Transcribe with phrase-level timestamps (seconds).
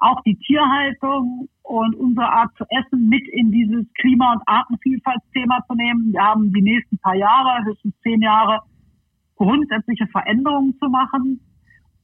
[0.00, 5.74] auch die Tierhaltung und unsere Art zu essen mit in dieses Klima- und Artenvielfaltsthema zu
[5.74, 6.12] nehmen.
[6.12, 8.60] Wir haben die nächsten paar Jahre, höchstens zehn Jahre,
[9.36, 11.40] grundsätzliche Veränderungen zu machen.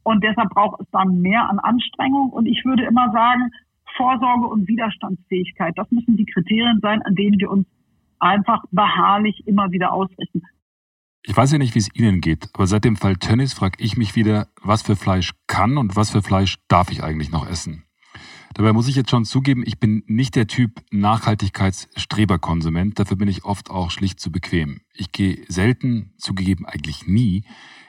[0.02, 2.30] Und deshalb braucht es dann mehr an Anstrengung.
[2.30, 3.50] Und ich würde immer sagen,
[3.96, 7.66] Vorsorge und Widerstandsfähigkeit, das müssen die Kriterien sein, an denen wir uns
[8.20, 10.42] einfach beharrlich immer wieder ausrichten.
[11.22, 13.96] Ich weiß ja nicht, wie es Ihnen geht, aber seit dem Fall Tönnies frage ich
[13.96, 17.85] mich wieder, was für Fleisch kann und was für Fleisch darf ich eigentlich noch essen?
[18.54, 22.98] Dabei muss ich jetzt schon zugeben, ich bin nicht der Typ Nachhaltigkeitsstreberkonsument.
[22.98, 24.80] Dafür bin ich oft auch schlicht zu bequem.
[24.94, 27.44] Ich gehe selten, zugegeben eigentlich nie,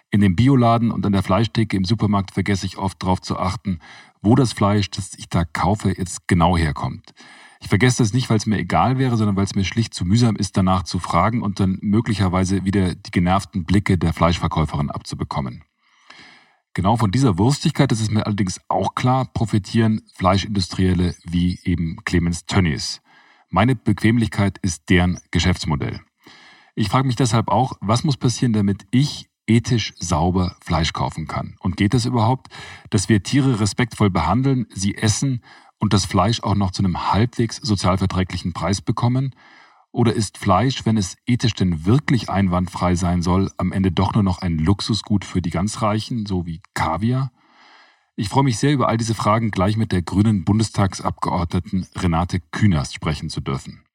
[0.10, 3.80] in den Bioladen und an der Fleischtheke im Supermarkt vergesse ich oft darauf zu achten,
[4.22, 7.14] wo das Fleisch, das ich da kaufe, jetzt genau herkommt.
[7.60, 10.06] Ich vergesse das nicht, weil es mir egal wäre, sondern weil es mir schlicht zu
[10.06, 15.64] mühsam ist, danach zu fragen und dann möglicherweise wieder die genervten Blicke der Fleischverkäuferin abzubekommen.
[16.78, 22.46] Genau von dieser Wurstigkeit, das ist mir allerdings auch klar, profitieren Fleischindustrielle wie eben Clemens
[22.46, 23.02] Tönnies.
[23.50, 26.02] Meine Bequemlichkeit ist deren Geschäftsmodell.
[26.76, 31.56] Ich frage mich deshalb auch, was muss passieren, damit ich ethisch sauber Fleisch kaufen kann?
[31.62, 32.50] Und geht es überhaupt,
[32.92, 35.42] dass wir Tiere respektvoll behandeln, sie essen
[35.80, 39.34] und das Fleisch auch noch zu einem halbwegs sozialverträglichen Preis bekommen?
[39.98, 44.22] Oder ist Fleisch, wenn es ethisch denn wirklich einwandfrei sein soll, am Ende doch nur
[44.22, 47.32] noch ein Luxusgut für die ganz Reichen, so wie Kaviar?
[48.16, 52.94] Ich freue mich sehr, über all diese Fragen gleich mit der grünen Bundestagsabgeordneten Renate Künast
[52.94, 53.86] sprechen zu dürfen.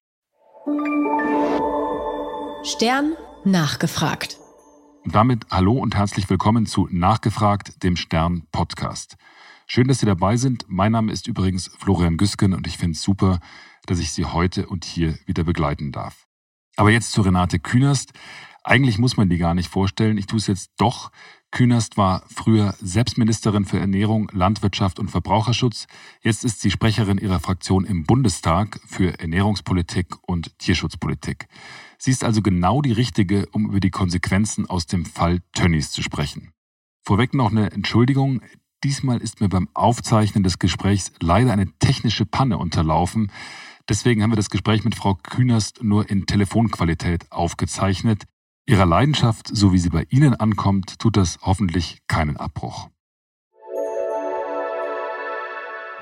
[2.64, 3.12] Stern
[3.45, 4.39] nachgefragt.
[5.05, 9.14] Und damit hallo und herzlich willkommen zu Nachgefragt, dem Stern Podcast.
[9.68, 10.64] Schön, dass Sie dabei sind.
[10.67, 13.39] Mein Name ist übrigens Florian Güsken und ich finde es super,
[13.87, 16.27] dass ich Sie heute und hier wieder begleiten darf.
[16.77, 18.13] Aber jetzt zu Renate Künast.
[18.65, 20.19] Eigentlich muss man die gar nicht vorstellen.
[20.19, 21.11] Ich tue es jetzt doch.
[21.51, 25.87] Künast war früher Selbstministerin für Ernährung, Landwirtschaft und Verbraucherschutz.
[26.23, 31.48] Jetzt ist sie Sprecherin ihrer Fraktion im Bundestag für Ernährungspolitik und Tierschutzpolitik.
[31.98, 36.03] Sie ist also genau die Richtige, um über die Konsequenzen aus dem Fall Tönnies zu
[36.03, 36.53] sprechen.
[37.05, 38.41] Vorweg noch eine Entschuldigung.
[38.83, 43.31] Diesmal ist mir beim Aufzeichnen des Gesprächs leider eine technische Panne unterlaufen.
[43.89, 48.25] Deswegen haben wir das Gespräch mit Frau Künast nur in Telefonqualität aufgezeichnet.
[48.65, 52.89] Ihrer Leidenschaft, so wie sie bei Ihnen ankommt, tut das hoffentlich keinen Abbruch.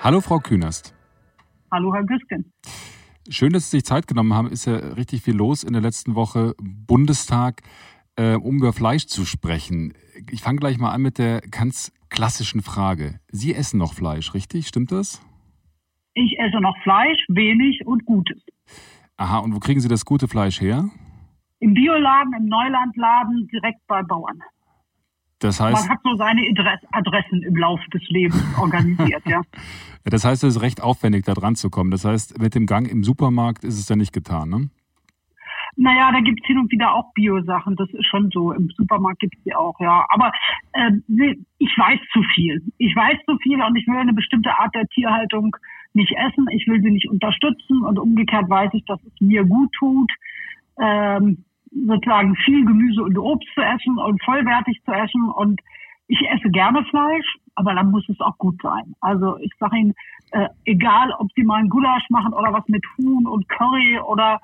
[0.00, 0.94] Hallo, Frau Künast.
[1.70, 2.52] Hallo, Herr Güsken.
[3.28, 4.50] Schön, dass Sie sich Zeit genommen haben.
[4.50, 6.54] Ist ja richtig viel los in der letzten Woche.
[6.58, 7.62] Bundestag,
[8.16, 9.94] äh, um über Fleisch zu sprechen.
[10.30, 13.20] Ich fange gleich mal an mit der ganz klassischen Frage.
[13.30, 14.68] Sie essen noch Fleisch, richtig?
[14.68, 15.20] Stimmt das?
[16.14, 18.42] Ich esse noch Fleisch, wenig und Gutes.
[19.16, 20.88] Aha, und wo kriegen Sie das gute Fleisch her?
[21.60, 24.40] Im Bioladen, im Neulandladen, direkt bei Bauern.
[25.40, 26.42] Das heißt, Man hat so seine
[26.92, 29.40] Adressen im Laufe des Lebens organisiert, ja.
[30.04, 31.90] Das heißt, es ist recht aufwendig, da dran zu kommen.
[31.90, 34.70] Das heißt, mit dem Gang im Supermarkt ist es ja nicht getan, ne?
[35.76, 38.52] Naja, da gibt's hin und wieder auch Bio-Sachen, das ist schon so.
[38.52, 40.04] Im Supermarkt gibt's die auch, ja.
[40.08, 40.32] Aber
[40.72, 40.90] äh,
[41.58, 42.62] ich weiß zu viel.
[42.78, 45.56] Ich weiß zu viel und ich will eine bestimmte Art der Tierhaltung
[45.94, 46.46] nicht essen.
[46.50, 50.10] Ich will sie nicht unterstützen und umgekehrt weiß ich, dass es mir gut tut,
[50.80, 55.30] ähm, sozusagen viel Gemüse und Obst zu essen und vollwertig zu essen.
[55.30, 55.60] Und
[56.08, 58.94] ich esse gerne Fleisch, aber dann muss es auch gut sein.
[59.00, 59.94] Also ich sage Ihnen,
[60.32, 64.40] äh, egal ob Sie mal einen Gulasch machen oder was mit Huhn und Curry oder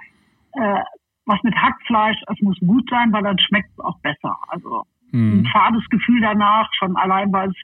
[0.52, 0.82] äh,
[1.26, 4.36] was mit Hackfleisch, es muss gut sein, weil dann schmeckt es auch besser.
[4.48, 4.84] Also.
[5.12, 7.56] Ein fades Gefühl danach, schon allein, weil es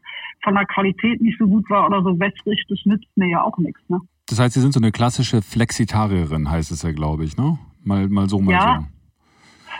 [0.42, 3.58] von der Qualität nicht so gut war oder so wässrig, das nützt mir ja auch
[3.58, 3.80] nichts.
[3.88, 4.00] Ne?
[4.26, 7.58] Das heißt, Sie sind so eine klassische Flexitarierin, heißt es ja, glaube ich, ne?
[7.84, 8.78] Mal, mal so, mal ja.
[8.78, 8.86] so.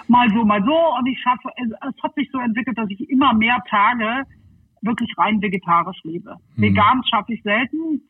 [0.08, 0.98] Mal so, mal so.
[0.98, 4.24] Und ich schaffe, es hat sich so entwickelt, dass ich immer mehr Tage
[4.82, 6.36] wirklich rein vegetarisch lebe.
[6.54, 6.62] Hm.
[6.62, 8.02] Vegan schaffe ich selten,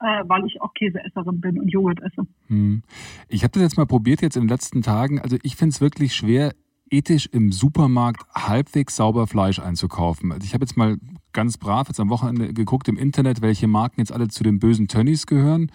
[0.00, 2.26] äh, weil ich auch Käseesserin bin und Joghurt esse.
[2.46, 2.82] Hm.
[3.28, 5.20] Ich habe das jetzt mal probiert jetzt in den letzten Tagen.
[5.20, 6.52] Also ich finde es wirklich schwer,
[6.92, 10.32] ethisch im Supermarkt halbwegs sauber Fleisch einzukaufen.
[10.32, 10.98] Also ich habe jetzt mal
[11.32, 14.88] ganz brav jetzt am Wochenende geguckt im Internet, welche Marken jetzt alle zu den bösen
[14.88, 15.72] Tönnies gehören.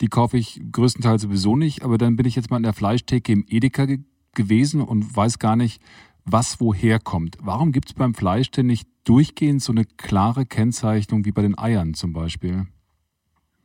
[0.00, 3.32] Die kaufe ich größtenteils sowieso nicht, aber dann bin ich jetzt mal in der Fleischtheke
[3.32, 4.00] im Edeka ge
[4.34, 5.80] gewesen und weiß gar nicht,
[6.26, 7.38] was woher kommt.
[7.40, 11.56] Warum gibt es beim Fleisch denn nicht durchgehend so eine klare Kennzeichnung wie bei den
[11.56, 12.66] Eiern zum Beispiel?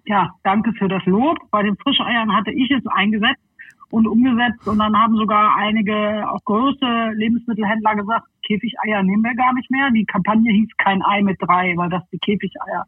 [0.06, 1.38] ja, danke für das Lob.
[1.52, 3.42] Bei den Frischeiern hatte ich es eingesetzt
[3.92, 9.54] und umgesetzt und dann haben sogar einige auch große Lebensmittelhändler gesagt, Käfigeier nehmen wir gar
[9.54, 9.92] nicht mehr.
[9.92, 12.86] Die Kampagne hieß kein Ei mit drei, weil das die Käfigeier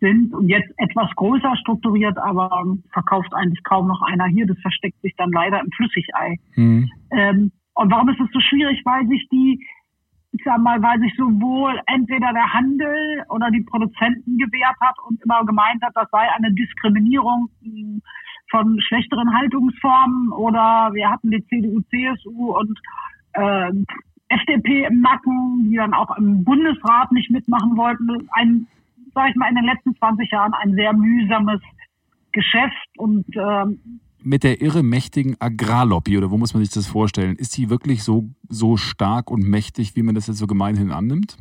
[0.00, 4.46] sind und jetzt etwas größer strukturiert, aber verkauft eigentlich kaum noch einer hier.
[4.46, 6.36] Das versteckt sich dann leider im Flüssigei.
[6.54, 6.90] Mhm.
[7.10, 8.80] Ähm, und warum ist es so schwierig?
[8.84, 9.64] Weil sich die,
[10.32, 15.22] ich sag mal, weil sich sowohl entweder der Handel oder die Produzenten gewehrt hat und
[15.22, 17.48] immer gemeint hat, das sei eine Diskriminierung
[18.50, 22.78] von schlechteren Haltungsformen oder wir hatten die CDU, CSU und
[23.34, 23.70] äh,
[24.28, 28.28] FDP im Nacken, die dann auch im Bundesrat nicht mitmachen wollten.
[28.32, 28.66] Ein,
[29.14, 31.60] sag ich mal, in den letzten 20 Jahren ein sehr mühsames
[32.32, 37.36] Geschäft und ähm, mit der irre mächtigen Agrarlobby oder wo muss man sich das vorstellen?
[37.36, 41.36] Ist die wirklich so, so stark und mächtig, wie man das jetzt so gemeinhin annimmt?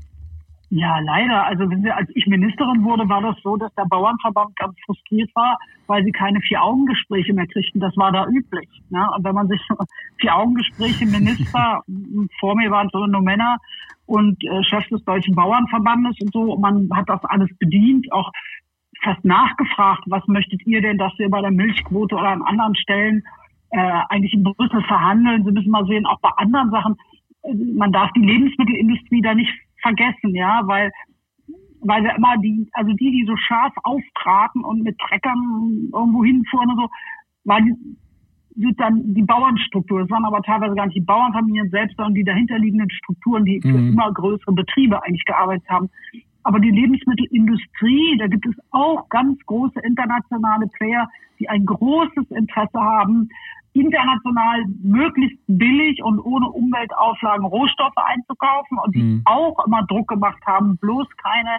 [0.69, 1.45] Ja, leider.
[1.45, 5.29] Also wenn sie, als ich Ministerin wurde, war das so, dass der Bauernverband ganz frustriert
[5.33, 7.79] war, weil sie keine Vier-Augen-Gespräche mehr kriegten.
[7.79, 8.67] Das war da üblich.
[8.89, 9.07] Ne?
[9.15, 9.61] Und wenn man sich
[10.19, 11.83] Vier-Augen-Gespräche, Minister,
[12.39, 13.57] vor mir waren so nur Männer
[14.07, 18.29] und äh, Chef des Deutschen Bauernverbandes und so, man hat das alles bedient, auch
[19.03, 23.23] fast nachgefragt, was möchtet ihr denn, dass wir bei der Milchquote oder an anderen Stellen
[23.69, 25.45] äh, eigentlich in Brüssel verhandeln.
[25.45, 26.95] Sie müssen mal sehen, auch bei anderen Sachen,
[27.43, 30.91] äh, man darf die Lebensmittelindustrie da nicht vergessen, ja, weil
[31.81, 36.71] weil wir immer die, also die, die so scharf auftraten und mit Treckern irgendwo hinfuhren
[36.71, 36.89] und so,
[37.45, 37.75] war die,
[38.55, 40.01] sind dann die Bauernstruktur.
[40.01, 43.77] Das waren aber teilweise gar nicht die Bauernfamilien selbst, sondern die dahinterliegenden Strukturen, die für
[43.77, 43.93] mhm.
[43.93, 45.89] immer größere Betriebe eigentlich gearbeitet haben.
[46.43, 51.07] Aber die Lebensmittelindustrie, da gibt es auch ganz große internationale Player,
[51.39, 53.29] die ein großes Interesse haben,
[53.79, 59.21] international möglichst billig und ohne Umweltauflagen Rohstoffe einzukaufen und die mhm.
[59.25, 61.57] auch immer Druck gemacht haben, bloß keine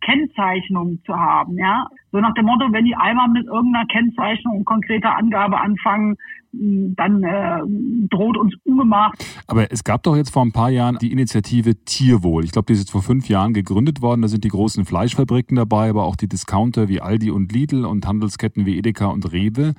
[0.00, 1.86] Kennzeichnung zu haben, ja.
[2.10, 6.16] So nach dem Motto, wenn die einmal mit irgendeiner Kennzeichnung und konkreter Angabe anfangen,
[6.52, 7.60] dann äh,
[8.08, 9.12] droht uns Ungemach.
[9.46, 12.44] Aber es gab doch jetzt vor ein paar Jahren die Initiative Tierwohl.
[12.44, 14.22] Ich glaube, die ist jetzt vor fünf Jahren gegründet worden.
[14.22, 18.06] Da sind die großen Fleischfabriken dabei, aber auch die Discounter wie Aldi und Lidl und
[18.06, 19.74] Handelsketten wie Edeka und Rewe.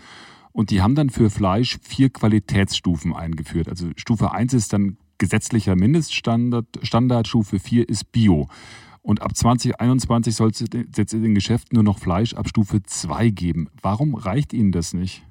[0.53, 3.69] Und die haben dann für Fleisch vier Qualitätsstufen eingeführt.
[3.69, 8.47] Also Stufe 1 ist dann gesetzlicher Mindeststandard, Standard, Stufe 4 ist Bio.
[9.03, 10.65] Und ab 2021 soll es
[10.95, 13.69] jetzt in den Geschäften nur noch Fleisch ab Stufe 2 geben.
[13.81, 15.23] Warum reicht Ihnen das nicht?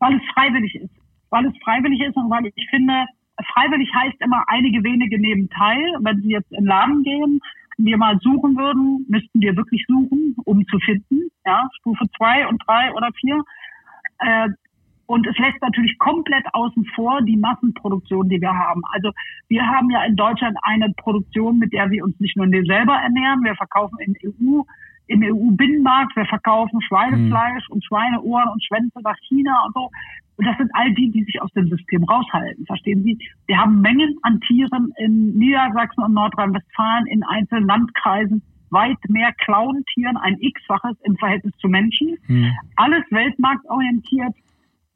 [0.00, 0.90] Weil es freiwillig ist.
[1.30, 3.06] Weil es freiwillig ist und weil ich finde,
[3.52, 5.82] freiwillig heißt immer, einige wenige nehmen teil.
[6.00, 7.40] Wenn Sie jetzt in den Laden gehen,
[7.78, 11.30] wir mal suchen würden, müssten wir wirklich suchen, um zu finden.
[11.44, 13.42] Ja, Stufe 2 und 3 oder 4.
[14.18, 14.48] Äh,
[15.06, 18.82] und es lässt natürlich komplett außen vor die Massenproduktion, die wir haben.
[18.92, 19.12] Also
[19.48, 23.44] wir haben ja in Deutschland eine Produktion, mit der wir uns nicht nur selber ernähren.
[23.44, 24.62] Wir verkaufen in EU,
[25.06, 27.74] im EU-Binnenmarkt, wir verkaufen Schweinefleisch mhm.
[27.74, 29.90] und Schweineohren und Schwänze nach China und so.
[30.38, 32.66] Und das sind all die, die sich aus dem System raushalten.
[32.66, 33.16] Verstehen Sie?
[33.46, 40.16] Wir haben Mengen an Tieren in Niedersachsen und Nordrhein-Westfalen, in einzelnen Landkreisen, weit mehr Clown-Tieren,
[40.16, 42.16] ein X-faches im Verhältnis zu Menschen.
[42.26, 42.52] Hm.
[42.76, 44.34] Alles weltmarktorientiert.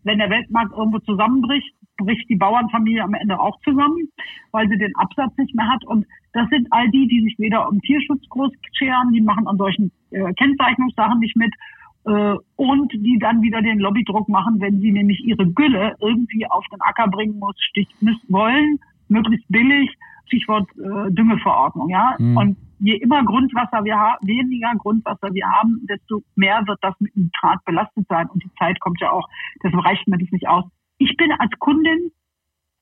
[0.02, 4.08] Wenn der Weltmarkt irgendwo zusammenbricht, bricht die Bauernfamilie am Ende auch zusammen,
[4.52, 5.84] weil sie den Absatz nicht mehr hat.
[5.84, 9.58] Und das sind all die, die sich weder um Tierschutz groß scheren, die machen an
[9.58, 11.52] solchen äh, Kennzeichnungssachen nicht mit
[12.06, 16.64] äh, und die dann wieder den Lobbydruck machen, wenn sie nämlich ihre Gülle irgendwie auf
[16.72, 19.90] den Acker bringen muss, stich, müssen wollen, möglichst billig,
[20.30, 22.14] Stichwort äh, Düngeverordnung, ja.
[22.18, 22.36] Mhm.
[22.36, 27.14] Und je immer Grundwasser wir haben, weniger Grundwasser wir haben, desto mehr wird das mit
[27.16, 28.28] Nitrat belastet sein.
[28.30, 29.28] Und die Zeit kommt ja auch,
[29.62, 30.64] deshalb reicht mir das nicht aus.
[30.98, 32.12] Ich bin als Kundin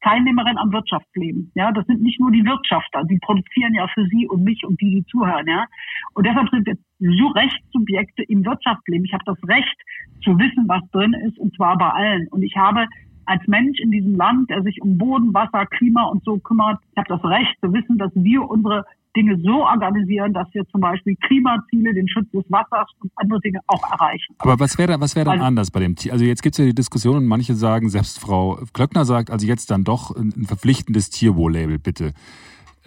[0.01, 1.51] Teilnehmerin am Wirtschaftsleben.
[1.55, 4.81] Ja, das sind nicht nur die Wirtschafter, die produzieren ja für Sie und mich und
[4.81, 5.47] die, die zuhören.
[5.49, 5.67] Ja,
[6.15, 9.05] und deshalb sind wir so Rechtssubjekte im Wirtschaftsleben.
[9.05, 9.77] Ich habe das Recht
[10.23, 12.29] zu wissen, was drin ist, und zwar bei allen.
[12.29, 12.87] Und ich habe
[13.29, 16.97] als Mensch in diesem Land, der sich um Boden, Wasser, Klima und so kümmert, ich
[16.97, 18.85] habe das Recht zu wissen, dass wir unsere
[19.17, 23.61] Dinge so organisieren, dass wir zum Beispiel Klimaziele, den Schutz des Wassers und andere Dinge
[23.67, 24.35] auch erreichen.
[24.39, 26.13] Aber was wäre was wäre dann also, anders bei dem Tier?
[26.13, 29.47] Also jetzt gibt es ja die Diskussion und manche sagen, selbst Frau Klöckner sagt, also
[29.47, 32.13] jetzt dann doch ein verpflichtendes Tierwohl-Label, bitte.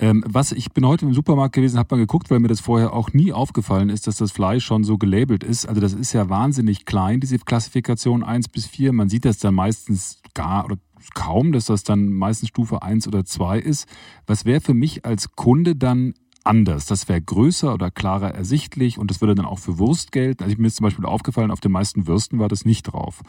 [0.01, 2.91] Ähm, was ich bin heute im Supermarkt gewesen, habe mal geguckt, weil mir das vorher
[2.91, 5.67] auch nie aufgefallen ist, dass das Fleisch schon so gelabelt ist.
[5.67, 8.93] Also das ist ja wahnsinnig klein, diese Klassifikation 1 bis 4.
[8.93, 10.77] Man sieht das dann meistens gar oder
[11.13, 13.87] kaum, dass das dann meistens Stufe 1 oder 2 ist.
[14.25, 16.87] Was wäre für mich als Kunde dann anders?
[16.87, 20.43] Das wäre größer oder klarer ersichtlich und das würde dann auch für Wurst gelten.
[20.43, 23.21] Also mir ist zum Beispiel aufgefallen, auf den meisten Würsten war das nicht drauf.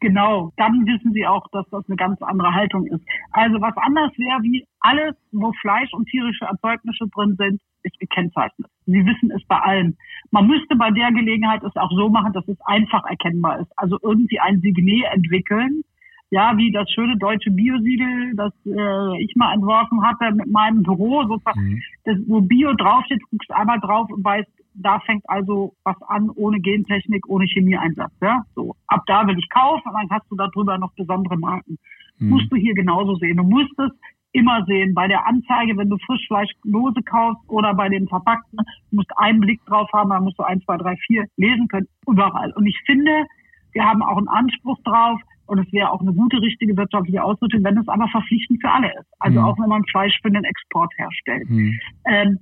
[0.00, 3.04] Genau, dann wissen Sie auch, dass das eine ganz andere Haltung ist.
[3.32, 8.70] Also was anders wäre, wie alles, wo Fleisch und tierische Erzeugnisse drin sind, ist gekennzeichnet.
[8.86, 9.96] Sie wissen es bei allen.
[10.30, 13.72] Man müsste bei der Gelegenheit es auch so machen, dass es einfach erkennbar ist.
[13.76, 15.82] Also irgendwie ein Signet entwickeln,
[16.30, 21.24] ja, wie das schöne deutsche Biosiegel, das äh, ich mal entworfen hatte mit meinem Büro,
[21.26, 21.82] sozusagen, mhm.
[22.04, 26.60] das, wo Bio draufsteht, guckst einmal drauf und weißt, da fängt also was an ohne
[26.60, 28.12] Gentechnik, ohne Chemieeinsatz.
[28.22, 28.44] Ja?
[28.54, 31.78] So, ab da will ich kaufen und dann hast du darüber noch besondere Marken.
[32.18, 32.30] Mhm.
[32.30, 33.36] Musst du hier genauso sehen.
[33.36, 33.90] Du musst es
[34.32, 34.94] immer sehen.
[34.94, 38.58] Bei der Anzeige, wenn du Frischfleisch lose kaufst oder bei den Verpackten,
[38.90, 41.88] du musst einen Blick drauf haben, dann musst du eins, zwei, drei, vier lesen können,
[42.06, 42.52] überall.
[42.52, 43.24] Und ich finde,
[43.72, 45.20] wir haben auch einen Anspruch drauf,
[45.50, 48.88] und es wäre auch eine gute, richtige wirtschaftliche Ausrichtung, wenn es aber verpflichtend für alle
[48.88, 49.08] ist.
[49.18, 49.44] Also mhm.
[49.44, 51.50] auch wenn man Fleisch für den Export herstellt.
[51.50, 51.78] Mhm.
[52.06, 52.38] Ähm,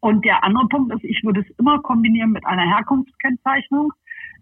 [0.00, 3.92] und der andere Punkt ist, ich würde es immer kombinieren mit einer Herkunftskennzeichnung,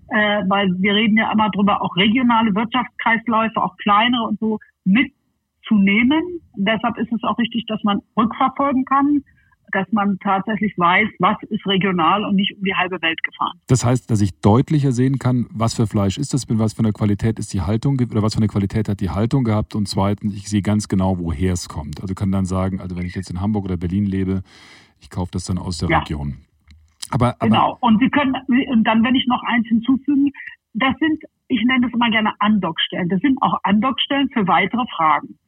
[0.09, 6.23] äh, weil wir reden ja immer drüber, auch regionale Wirtschaftskreisläufe, auch kleinere und so mitzunehmen.
[6.57, 9.25] deshalb ist es auch wichtig, dass man rückverfolgen kann
[9.73, 13.58] dass man tatsächlich weiß, was ist regional und nicht um die halbe Welt gefahren.
[13.66, 16.80] Das heißt, dass ich deutlicher sehen kann, was für Fleisch ist das, mit was für
[16.80, 19.88] einer Qualität ist die Haltung oder was für eine Qualität hat die Haltung gehabt und
[19.88, 22.00] zweitens, ich sehe ganz genau, woher es kommt.
[22.00, 24.42] Also kann dann sagen, also wenn ich jetzt in Hamburg oder Berlin lebe,
[25.00, 25.99] ich kaufe das dann aus der ja.
[26.00, 26.37] Region.
[27.11, 27.78] Aber, aber genau.
[27.80, 28.35] Und Sie können,
[28.68, 30.32] und dann, wenn ich noch eins hinzufügen,
[30.75, 33.08] das sind, ich nenne das immer gerne Andockstellen.
[33.08, 35.38] Das sind auch Andockstellen für weitere Fragen.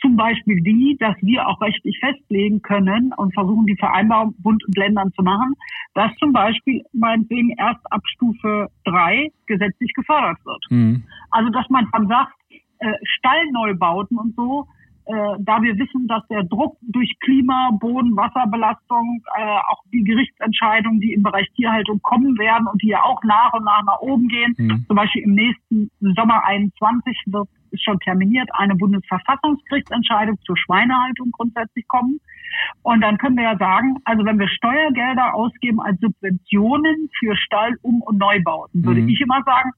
[0.00, 4.76] Zum Beispiel die, dass wir auch rechtlich festlegen können und versuchen, die Vereinbarung Bund und
[4.76, 5.54] Ländern zu machen,
[5.94, 10.64] dass zum Beispiel meinetwegen erst ab Stufe drei gesetzlich gefördert wird.
[10.70, 11.02] Mhm.
[11.30, 12.32] Also, dass man dann sagt,
[12.78, 14.68] äh, Stallneubauten und so,
[15.08, 21.00] äh, da wir wissen, dass der Druck durch Klima, Boden, Wasserbelastung, äh, auch die Gerichtsentscheidungen,
[21.00, 24.28] die im Bereich Tierhaltung kommen werden und die ja auch nach und nach nach oben
[24.28, 24.84] gehen, mhm.
[24.86, 31.86] zum Beispiel im nächsten Sommer 21 wird ist schon terminiert, eine Bundesverfassungsgerichtsentscheidung zur Schweinehaltung grundsätzlich
[31.88, 32.18] kommen.
[32.82, 37.76] Und dann können wir ja sagen, also wenn wir Steuergelder ausgeben als Subventionen für Stall-,
[37.82, 39.08] Um- und Neubauten, würde mhm.
[39.08, 39.70] ich immer sagen,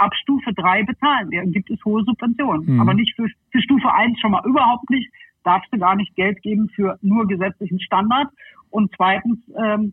[0.00, 1.44] ab Stufe drei bezahlen wir.
[1.46, 2.74] Gibt es hohe Subventionen.
[2.74, 2.80] Mhm.
[2.80, 5.10] Aber nicht für, für Stufe eins schon mal überhaupt nicht.
[5.44, 8.28] Darfst du gar nicht Geld geben für nur gesetzlichen Standard.
[8.70, 9.92] Und zweitens ähm,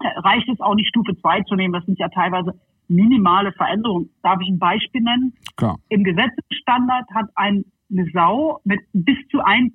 [0.00, 1.74] reicht es auch nicht, Stufe zwei zu nehmen.
[1.74, 4.10] Das sind ja teilweise minimale Veränderung.
[4.22, 5.34] Darf ich ein Beispiel nennen?
[5.56, 5.76] Klar.
[5.88, 7.64] Im Gesetzesstandard hat eine
[8.12, 9.72] Sau mit bis zu ein,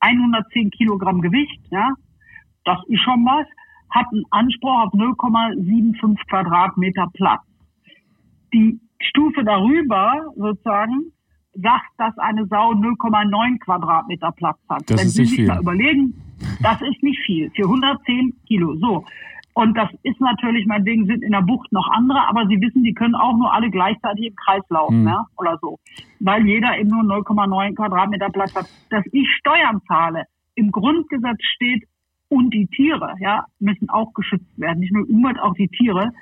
[0.00, 1.94] 110 Kilogramm Gewicht, ja,
[2.64, 3.46] das ist schon was,
[3.90, 7.42] hat einen Anspruch auf 0,75 Quadratmeter Platz.
[8.52, 11.12] Die Stufe darüber sozusagen
[11.54, 14.82] sagt, dass eine Sau 0,9 Quadratmeter Platz hat.
[14.88, 15.46] Das Wenn Sie sich viel.
[15.46, 16.14] mal überlegen,
[16.62, 18.74] das ist nicht viel für 110 Kilo.
[18.76, 19.04] So,
[19.54, 22.92] und das ist natürlich, meinetwegen sind in der Bucht noch andere, aber Sie wissen, die
[22.92, 25.08] können auch nur alle gleichzeitig im Kreis laufen, mhm.
[25.08, 25.78] ja, oder so.
[26.18, 28.66] Weil jeder eben nur 0,9 Quadratmeter Platz hat.
[28.90, 30.24] Dass ich Steuern zahle,
[30.56, 31.84] im Grundgesetz steht,
[32.28, 34.80] und die Tiere, ja, müssen auch geschützt werden.
[34.80, 36.12] Nicht nur Umwelt, auch die Tiere.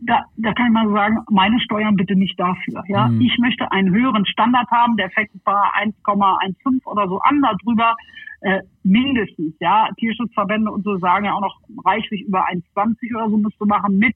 [0.00, 2.82] Da, da kann ich mal sagen, meine Steuern bitte nicht dafür.
[2.88, 3.20] Ja, mhm.
[3.20, 7.96] ich möchte einen höheren Standard haben, der fängt bei 1,15 oder so an darüber
[8.40, 9.88] äh, mindestens, ja.
[9.98, 13.98] Tierschutzverbände und so sagen ja auch noch reichlich über 1,20 oder so musst du machen
[13.98, 14.14] mit,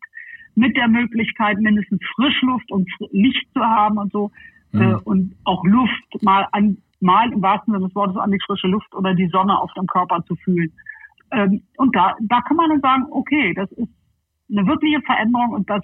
[0.54, 4.30] mit der Möglichkeit mindestens Frischluft und Licht zu haben und so.
[4.72, 4.82] Mhm.
[4.82, 8.68] Äh, und auch Luft mal an, mal im wahrsten Sinne des Wortes an die frische
[8.68, 10.72] Luft oder die Sonne auf dem Körper zu fühlen.
[11.30, 13.88] Ähm, und da, da kann man dann sagen, okay, das ist
[14.50, 15.82] eine wirkliche Veränderung und das,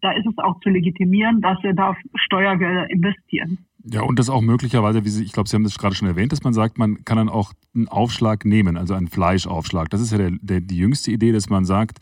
[0.00, 3.58] da ist es auch zu legitimieren, dass wir da Steuergelder investieren.
[3.86, 6.32] Ja, und das auch möglicherweise, wie Sie, ich glaube, Sie haben das gerade schon erwähnt,
[6.32, 9.90] dass man sagt, man kann dann auch einen Aufschlag nehmen, also einen Fleischaufschlag.
[9.90, 11.98] Das ist ja der, der, die jüngste Idee, dass man sagt,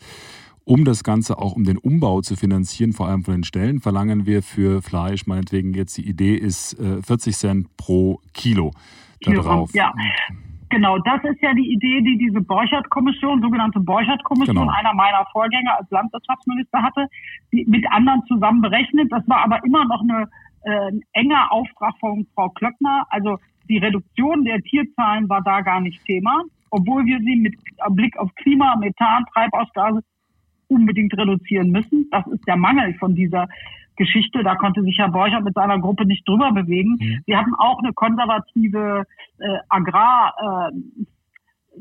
[0.63, 4.25] um das Ganze auch um den Umbau zu finanzieren, vor allem von den Stellen, verlangen
[4.25, 8.71] wir für Fleisch, meinetwegen jetzt die Idee ist äh, 40 Cent pro Kilo
[9.21, 9.71] da drauf.
[9.73, 9.93] Ja.
[10.73, 14.73] Genau, das ist ja die Idee, die diese Borchert-Kommission, sogenannte Borchert-Kommission, genau.
[14.73, 17.05] einer meiner Vorgänger als Landwirtschaftsminister hatte,
[17.51, 19.11] die mit anderen zusammen berechnet.
[19.11, 20.27] Das war aber immer noch eine
[20.63, 23.05] äh, ein enger Auftrag von Frau Klöckner.
[23.09, 23.37] Also
[23.69, 27.53] die Reduktion der Tierzahlen war da gar nicht Thema, obwohl wir sie mit
[27.91, 30.01] Blick auf Klima, Methan, Treibhausgase
[30.69, 32.07] unbedingt reduzieren müssen.
[32.09, 33.47] Das ist der Mangel von dieser
[33.95, 34.43] Geschichte.
[34.43, 36.97] Da konnte sich Herr Borcher mit seiner Gruppe nicht drüber bewegen.
[36.99, 37.21] Mhm.
[37.25, 39.05] Wir hatten auch eine konservative
[39.39, 41.01] äh, Agrar, äh,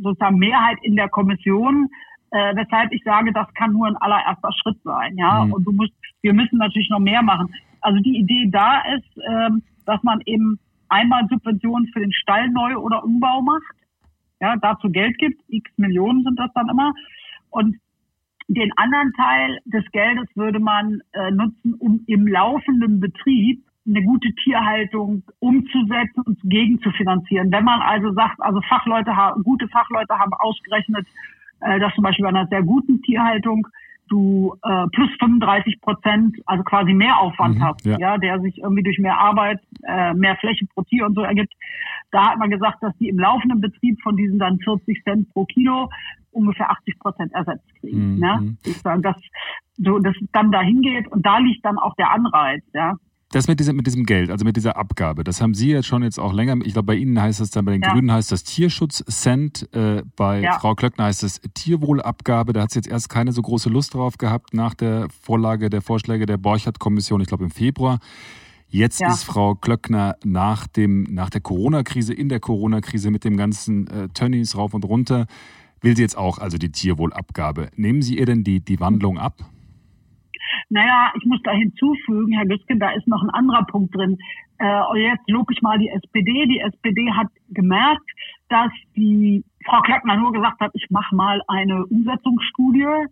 [0.00, 1.88] sozusagen Mehrheit in der Kommission,
[2.31, 5.16] äh, weshalb ich sage, das kann nur ein allererster Schritt sein.
[5.16, 5.52] Ja, mhm.
[5.52, 5.92] und du musst,
[6.23, 7.54] wir müssen natürlich noch mehr machen.
[7.81, 12.76] Also die Idee da ist, ähm, dass man eben einmal Subventionen für den Stall neu
[12.76, 13.75] oder Umbau macht,
[14.40, 16.92] ja, dazu Geld gibt, x Millionen sind das dann immer.
[17.50, 17.76] Und
[18.54, 24.32] den anderen Teil des Geldes würde man äh, nutzen, um im laufenden Betrieb eine gute
[24.44, 27.50] Tierhaltung umzusetzen und gegen zu finanzieren.
[27.50, 31.06] Wenn man also sagt, also Fachleute haben, gute Fachleute haben ausgerechnet,
[31.61, 33.66] äh, dass zum Beispiel bei einer sehr guten Tierhaltung
[34.09, 37.97] du äh, plus 35 Prozent, also quasi mehr Aufwand mhm, hast, ja.
[37.99, 38.18] ja.
[38.18, 41.52] der sich irgendwie durch mehr Arbeit, äh, mehr Fläche pro Tier und so ergibt.
[42.10, 45.44] Da hat man gesagt, dass die im laufenden Betrieb von diesen dann 40 Cent pro
[45.44, 45.88] Kilo
[46.30, 48.14] ungefähr 80 Prozent ersetzt kriegen.
[48.14, 48.20] Mhm.
[48.20, 48.56] Ne?
[48.82, 49.16] Sage, dass
[49.78, 52.96] so, dass es dann dahin geht und da liegt dann auch der Anreiz, ja.
[53.32, 56.02] Das mit diesem, mit diesem Geld, also mit dieser Abgabe, das haben Sie jetzt schon
[56.02, 56.54] jetzt auch länger.
[56.66, 57.90] Ich glaube, bei Ihnen heißt das dann, bei den ja.
[57.90, 60.58] Grünen heißt das Tierschutz-Cent, äh, bei ja.
[60.58, 62.52] Frau Klöckner heißt es Tierwohlabgabe.
[62.52, 65.80] Da hat sie jetzt erst keine so große Lust drauf gehabt nach der Vorlage der
[65.80, 68.00] Vorschläge der Borchert-Kommission, ich glaube im Februar.
[68.72, 69.08] Jetzt ja.
[69.08, 74.08] ist Frau Klöckner nach, dem, nach der Corona-Krise, in der Corona-Krise mit dem ganzen äh,
[74.08, 75.26] Tönnies rauf und runter,
[75.82, 77.68] will sie jetzt auch also die Tierwohlabgabe.
[77.76, 79.34] Nehmen Sie ihr denn die, die Wandlung ab?
[80.70, 84.16] Naja, ich muss da hinzufügen, Herr Güsken, da ist noch ein anderer Punkt drin.
[84.58, 86.46] Äh, jetzt lobe ich mal die SPD.
[86.46, 88.10] Die SPD hat gemerkt,
[88.48, 93.06] dass die Frau Klöckner nur gesagt hat, ich mache mal eine Umsetzungsstudie,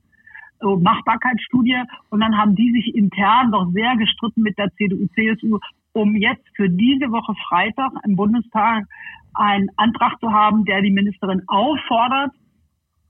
[0.60, 1.82] äh, Machbarkeitsstudie.
[2.10, 5.58] Und dann haben die sich intern doch sehr gestritten mit der CDU, CSU,
[5.92, 8.84] um jetzt für diese Woche Freitag im Bundestag
[9.34, 12.32] einen Antrag zu haben, der die Ministerin auffordert,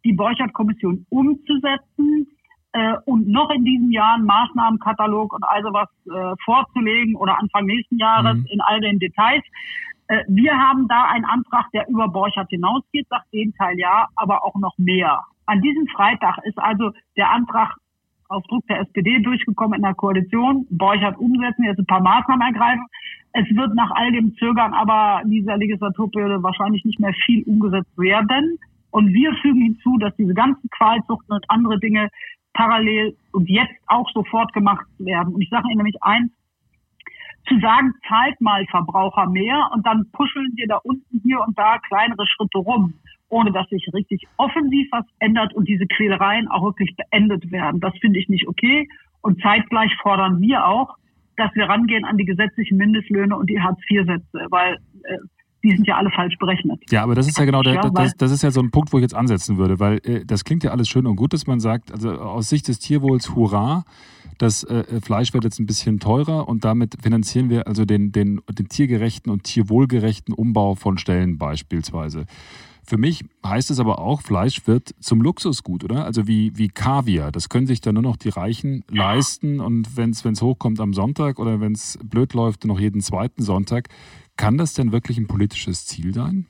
[0.04, 2.26] die Borchert-Kommission umzusetzen
[2.72, 7.66] äh, und noch in diesem Jahr einen Maßnahmenkatalog und also was äh, vorzulegen oder Anfang
[7.66, 8.46] nächsten Jahres mhm.
[8.46, 9.42] in all den Details.
[10.08, 14.44] Äh, wir haben da einen Antrag, der über Borchert hinausgeht, sagt den Teil ja, aber
[14.44, 15.20] auch noch mehr.
[15.50, 17.74] An diesem Freitag ist also der Antrag
[18.28, 20.64] auf Druck der SPD durchgekommen in der Koalition.
[20.70, 22.86] Borchert umsetzen, jetzt ein paar Maßnahmen ergreifen.
[23.32, 28.60] Es wird nach all dem Zögern aber dieser Legislaturperiode wahrscheinlich nicht mehr viel umgesetzt werden.
[28.92, 32.10] Und wir fügen hinzu, dass diese ganzen Qualzuchten und andere Dinge
[32.52, 35.34] parallel und jetzt auch sofort gemacht werden.
[35.34, 36.30] Und ich sage Ihnen nämlich eins,
[37.48, 41.78] zu sagen, zahlt mal Verbraucher mehr und dann puscheln wir da unten hier und da
[41.78, 42.94] kleinere Schritte rum,
[43.30, 47.80] ohne dass sich richtig offensiv was ändert und diese Quälereien auch wirklich beendet werden.
[47.80, 48.88] Das finde ich nicht okay.
[49.22, 50.96] Und zeitgleich fordern wir auch,
[51.36, 55.16] dass wir rangehen an die gesetzlichen Mindestlöhne und die Hartz-IV-Sätze, weil äh,
[55.62, 56.80] die sind ja alle falsch berechnet.
[56.90, 58.98] Ja, aber das ist ja genau der, das, das ist ja so ein Punkt, wo
[58.98, 61.60] ich jetzt ansetzen würde, weil äh, das klingt ja alles schön und gut, dass man
[61.60, 63.84] sagt, also aus Sicht des Tierwohls, hurra,
[64.38, 68.40] das äh, Fleisch wird jetzt ein bisschen teurer und damit finanzieren wir also den, den,
[68.50, 72.24] den tiergerechten und tierwohlgerechten Umbau von Stellen beispielsweise.
[72.86, 76.04] Für mich heißt es aber auch, Fleisch wird zum Luxusgut, oder?
[76.04, 77.30] Also wie, wie Kaviar.
[77.30, 81.38] Das können sich dann nur noch die Reichen leisten und wenn es hochkommt am Sonntag
[81.38, 83.88] oder wenn es blöd läuft, noch jeden zweiten Sonntag.
[84.36, 86.46] Kann das denn wirklich ein politisches Ziel sein?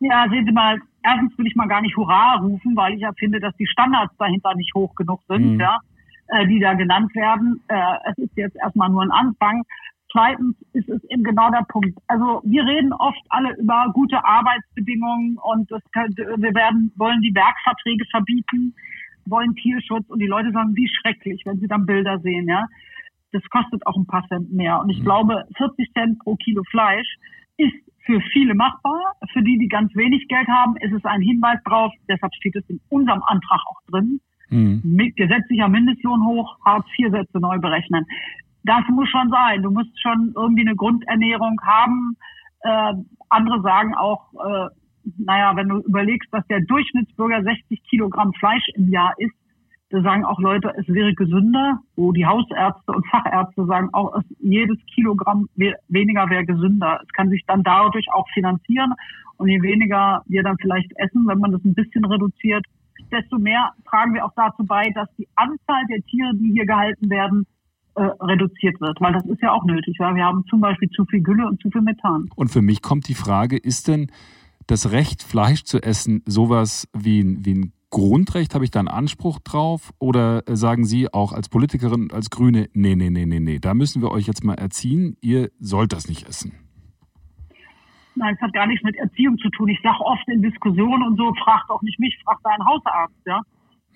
[0.00, 3.12] Ja, sehen Sie mal, erstens will ich mal gar nicht Hurra rufen, weil ich ja
[3.18, 5.60] finde, dass die Standards dahinter nicht hoch genug sind, mhm.
[5.60, 5.78] ja,
[6.28, 7.62] äh, die da genannt werden.
[7.68, 9.62] Äh, es ist jetzt erstmal nur ein Anfang.
[10.12, 11.98] Zweitens ist es eben genau der Punkt.
[12.06, 18.04] Also wir reden oft alle über gute Arbeitsbedingungen und das wir werden, wollen die Werkverträge
[18.10, 18.74] verbieten,
[19.24, 22.66] wollen Tierschutz und die Leute sagen, wie schrecklich, wenn sie dann Bilder sehen, ja
[23.32, 24.78] das kostet auch ein paar Cent mehr.
[24.80, 25.04] Und ich mhm.
[25.04, 27.16] glaube, 40 Cent pro Kilo Fleisch
[27.56, 29.14] ist für viele machbar.
[29.32, 31.92] Für die, die ganz wenig Geld haben, ist es ein Hinweis drauf.
[32.08, 34.20] Deshalb steht es in unserem Antrag auch drin.
[34.50, 34.82] Mhm.
[34.84, 38.04] Mit gesetzlicher Mindestlohn hoch, Hartz-IV-Sätze neu berechnen.
[38.64, 39.62] Das muss schon sein.
[39.62, 42.16] Du musst schon irgendwie eine Grundernährung haben.
[42.60, 42.94] Äh,
[43.28, 44.68] andere sagen auch, äh,
[45.18, 49.34] naja, wenn du überlegst, dass der Durchschnittsbürger 60 Kilogramm Fleisch im Jahr isst,
[49.92, 54.78] da sagen auch Leute, es wäre gesünder, wo die Hausärzte und Fachärzte sagen auch, jedes
[54.94, 57.00] Kilogramm weniger wäre gesünder.
[57.02, 58.94] Es kann sich dann dadurch auch finanzieren.
[59.36, 62.64] Und je weniger wir dann vielleicht essen, wenn man das ein bisschen reduziert,
[63.10, 67.10] desto mehr tragen wir auch dazu bei, dass die Anzahl der Tiere, die hier gehalten
[67.10, 67.46] werden,
[67.94, 69.96] äh, reduziert wird, weil das ist ja auch nötig.
[69.98, 72.28] Weil wir haben zum Beispiel zu viel Gülle und zu viel Methan.
[72.36, 74.10] Und für mich kommt die Frage, ist denn
[74.66, 78.54] das Recht, Fleisch zu essen, sowas wie ein, wie ein Grundrecht?
[78.54, 79.92] Habe ich da einen Anspruch drauf?
[79.98, 84.02] Oder sagen Sie auch als Politikerin, als Grüne, nee, nee, nee, nee, nee, da müssen
[84.02, 86.52] wir euch jetzt mal erziehen, ihr sollt das nicht essen?
[88.14, 89.68] Nein, es hat gar nichts mit Erziehung zu tun.
[89.68, 93.40] Ich sage oft in Diskussionen und so, fragt auch nicht mich, fragt deinen Hausarzt, ja.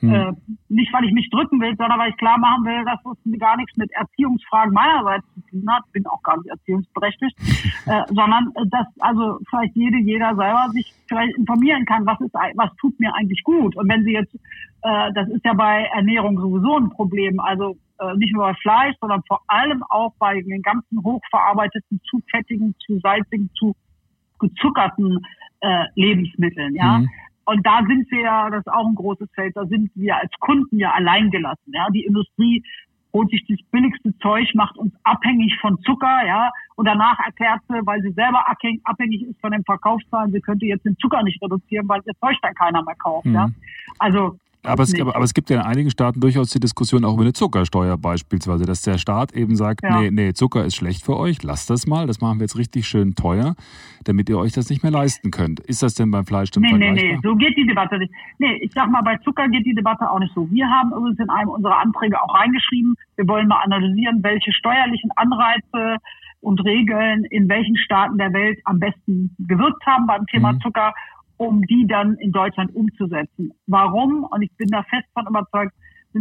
[0.01, 0.13] Hm.
[0.13, 0.33] Äh,
[0.69, 3.57] nicht, weil ich mich drücken will, sondern weil ich klar machen will, dass das gar
[3.57, 5.85] nichts mit Erziehungsfragen meinerseits zu tun hat.
[5.93, 7.37] Bin auch gar nicht erziehungsberechtigt,
[7.87, 12.35] äh, sondern äh, dass also vielleicht jede, jeder selber sich vielleicht informieren kann, was ist,
[12.35, 13.77] was tut mir eigentlich gut.
[13.77, 14.35] Und wenn Sie jetzt,
[14.83, 17.41] äh, das ist ja bei Ernährung sowieso ein Problem.
[17.41, 22.21] Also äh, nicht nur bei Fleisch, sondern vor allem auch bei den ganzen hochverarbeiteten, zu
[22.31, 23.75] fettigen, zu salzigen, zu
[24.39, 25.25] gezuckerten
[25.61, 26.75] äh, Lebensmitteln.
[26.75, 26.99] Ja.
[26.99, 27.09] Mhm.
[27.47, 30.33] Und da sind wir ja, das ist auch ein großes Feld, da sind wir als
[30.41, 31.73] Kunden ja alleingelassen.
[31.73, 32.63] Ja, die Industrie
[33.13, 37.81] holt sich das billigste Zeug, macht uns abhängig von Zucker, ja, und danach erklärt sie,
[37.87, 41.89] weil sie selber abhängig ist von den Verkaufszahlen, sie könnte jetzt den Zucker nicht reduzieren,
[41.89, 43.27] weil ihr Zeug dann keiner mehr kauft.
[43.27, 43.35] Mhm.
[43.35, 43.49] Ja?
[43.99, 47.15] Also aber es, aber, aber es, gibt ja in einigen Staaten durchaus die Diskussion auch
[47.15, 50.01] über eine Zuckersteuer beispielsweise, dass der Staat eben sagt, ja.
[50.01, 52.87] nee, nee, Zucker ist schlecht für euch, lasst das mal, das machen wir jetzt richtig
[52.87, 53.55] schön teuer,
[54.05, 55.61] damit ihr euch das nicht mehr leisten könnt.
[55.61, 57.03] Ist das denn beim Fleisch denn nee, vergleichbar?
[57.03, 58.13] Nee, nee, so geht die Debatte nicht.
[58.39, 60.51] Nee, ich sag mal, bei Zucker geht die Debatte auch nicht so.
[60.51, 65.11] Wir haben übrigens in einem unserer Anträge auch reingeschrieben, wir wollen mal analysieren, welche steuerlichen
[65.17, 65.99] Anreize
[66.41, 70.61] und Regeln in welchen Staaten der Welt am besten gewirkt haben beim Thema mhm.
[70.61, 70.95] Zucker
[71.37, 73.53] um die dann in Deutschland umzusetzen.
[73.67, 74.25] Warum?
[74.25, 75.73] Und ich bin da fest von überzeugt,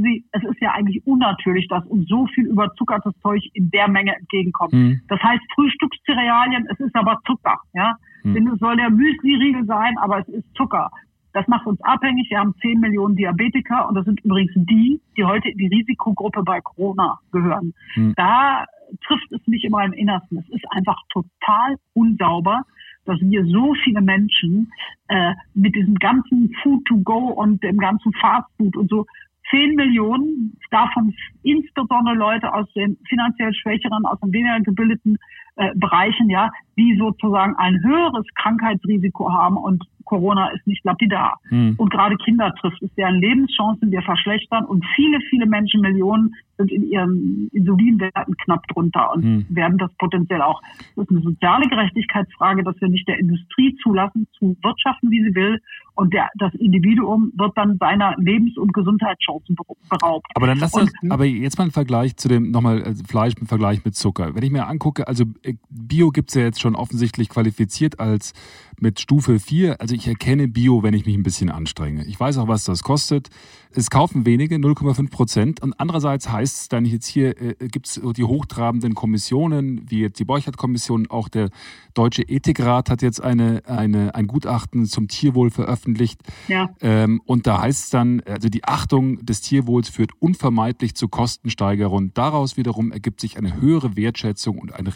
[0.02, 4.16] Sie, es ist ja eigentlich unnatürlich, dass uns so viel überzuckertes Zeug in der Menge
[4.16, 4.74] entgegenkommt.
[4.74, 5.02] Mhm.
[5.08, 7.96] Das heißt Frühstückscerealien, es ist aber Zucker, ja.
[8.24, 8.48] Mhm.
[8.54, 10.90] Es soll der Müsli-Riegel sein, aber es ist Zucker.
[11.34, 12.30] Das macht uns abhängig.
[12.30, 16.44] Wir haben 10 Millionen Diabetiker und das sind übrigens die, die heute in die Risikogruppe
[16.44, 17.74] bei Corona gehören.
[17.96, 18.14] Mhm.
[18.16, 18.66] Da
[19.06, 20.38] trifft es mich immer im Innersten.
[20.40, 22.64] Es ist einfach total unsauber
[23.06, 24.72] dass wir so viele Menschen
[25.08, 29.06] äh, mit diesem ganzen Food to go und dem ganzen Fast Food und so
[29.50, 31.14] zehn Millionen, davon
[31.44, 35.18] insbesondere Leute aus den finanziell schwächeren, aus den weniger gebildeten
[35.56, 41.40] äh, Bereichen, ja, die sozusagen ein höheres Krankheitsrisiko haben und Corona ist nicht lapidar.
[41.50, 41.76] Hm.
[41.78, 46.72] Und gerade Kinder trifft es, deren Lebenschancen wir verschlechtern und viele, viele Menschen, Millionen sind
[46.72, 49.46] in ihren Insulinwerten knapp drunter und hm.
[49.50, 50.62] werden das potenziell auch.
[50.96, 55.36] Das ist eine soziale Gerechtigkeitsfrage, dass wir nicht der Industrie zulassen, zu wirtschaften, wie sie
[55.36, 55.60] will.
[55.96, 59.56] Und der, das Individuum wird dann seiner Lebens- und Gesundheitschancen
[59.90, 60.28] beraubt.
[60.36, 63.48] Aber dann lass uns, aber jetzt mal ein Vergleich zu dem, nochmal also Fleisch im
[63.48, 64.36] Vergleich mit Zucker.
[64.36, 68.34] Wenn ich mir angucke, also äh, Bio gibt es ja jetzt schon offensichtlich qualifiziert als
[68.80, 69.80] mit Stufe 4.
[69.80, 72.06] Also ich erkenne Bio, wenn ich mich ein bisschen anstrenge.
[72.06, 73.30] Ich weiß auch, was das kostet.
[73.72, 75.62] Es kaufen wenige, 0,5 Prozent.
[75.62, 80.20] Und andererseits heißt es dann jetzt hier, äh, gibt es die hochtrabenden Kommissionen, wie jetzt
[80.20, 81.50] die Borchert-Kommission, auch der
[81.94, 86.22] Deutsche Ethikrat hat jetzt eine, eine, ein Gutachten zum Tierwohl veröffentlicht.
[86.48, 86.70] Ja.
[86.82, 92.12] Ähm, und da heißt es dann, also die Achtung des Tierwohls führt unvermeidlich zu Kostensteigerungen.
[92.14, 94.88] Daraus wiederum ergibt sich eine höhere Wertschätzung und ein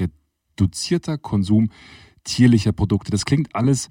[0.59, 1.69] reduzierter Konsum
[2.23, 3.11] tierlicher Produkte.
[3.11, 3.89] Das klingt alles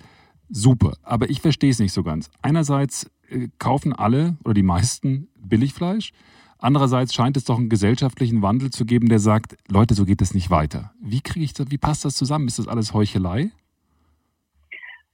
[0.49, 2.31] super, aber ich verstehe es nicht so ganz.
[2.43, 6.13] Einerseits äh, kaufen alle oder die meisten Billigfleisch.
[6.59, 10.35] Andererseits scheint es doch einen gesellschaftlichen Wandel zu geben, der sagt, Leute, so geht es
[10.35, 10.93] nicht weiter.
[11.01, 12.49] Wie kriege ich das, wie passt das zusammen?
[12.49, 13.51] Ist das alles Heuchelei?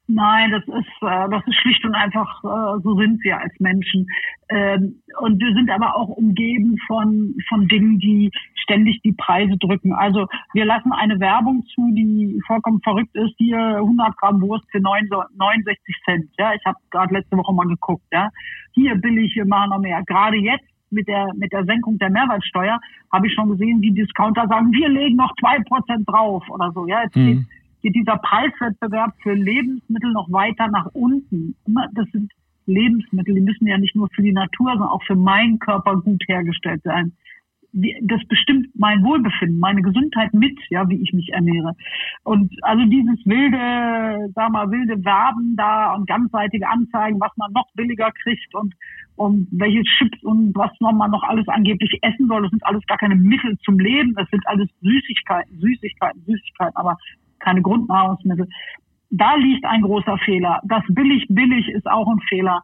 [0.07, 4.07] Nein, das ist, äh, das ist schlicht und einfach, äh, so sind wir als Menschen.
[4.51, 9.95] Ähm, und wir sind aber auch umgeben von, von Dingen, die ständig die Preise drücken.
[9.95, 13.35] Also wir lassen eine Werbung zu, die vollkommen verrückt ist.
[13.39, 16.31] Hier 100 Gramm Wurst für 69 Cent.
[16.39, 18.05] Ja, ich habe gerade letzte Woche mal geguckt.
[18.13, 18.29] Ja,
[18.73, 20.03] hier billig, wir machen noch mehr.
[20.07, 22.79] Gerade jetzt mit der mit der Senkung der Mehrwertsteuer
[23.11, 26.87] habe ich schon gesehen, wie Discounter sagen, wir legen noch zwei Prozent drauf oder so.
[26.87, 27.47] Ja, jetzt mhm geht
[27.91, 31.57] dieser Preiswettbewerb für Lebensmittel noch weiter nach unten.
[31.95, 32.33] Das sind
[32.67, 36.23] Lebensmittel, die müssen ja nicht nur für die Natur, sondern auch für meinen Körper gut
[36.27, 37.13] hergestellt sein.
[38.03, 41.73] Das bestimmt mein Wohlbefinden, meine Gesundheit mit, ja, wie ich mich ernähre.
[42.23, 47.67] Und also dieses wilde, sag mal, wilde Werben da und ganzseitige Anzeigen, was man noch
[47.75, 48.75] billiger kriegt und,
[49.17, 52.99] und welche Chips und was man noch alles angeblich essen soll, das sind alles gar
[52.99, 56.97] keine Mittel zum Leben, das sind alles Süßigkeiten, Süßigkeiten, Süßigkeiten, aber
[57.41, 58.49] keine Grundnahrungsmittel.
[59.11, 60.61] Da liegt ein großer Fehler.
[60.65, 62.63] Das billig, billig ist auch ein Fehler.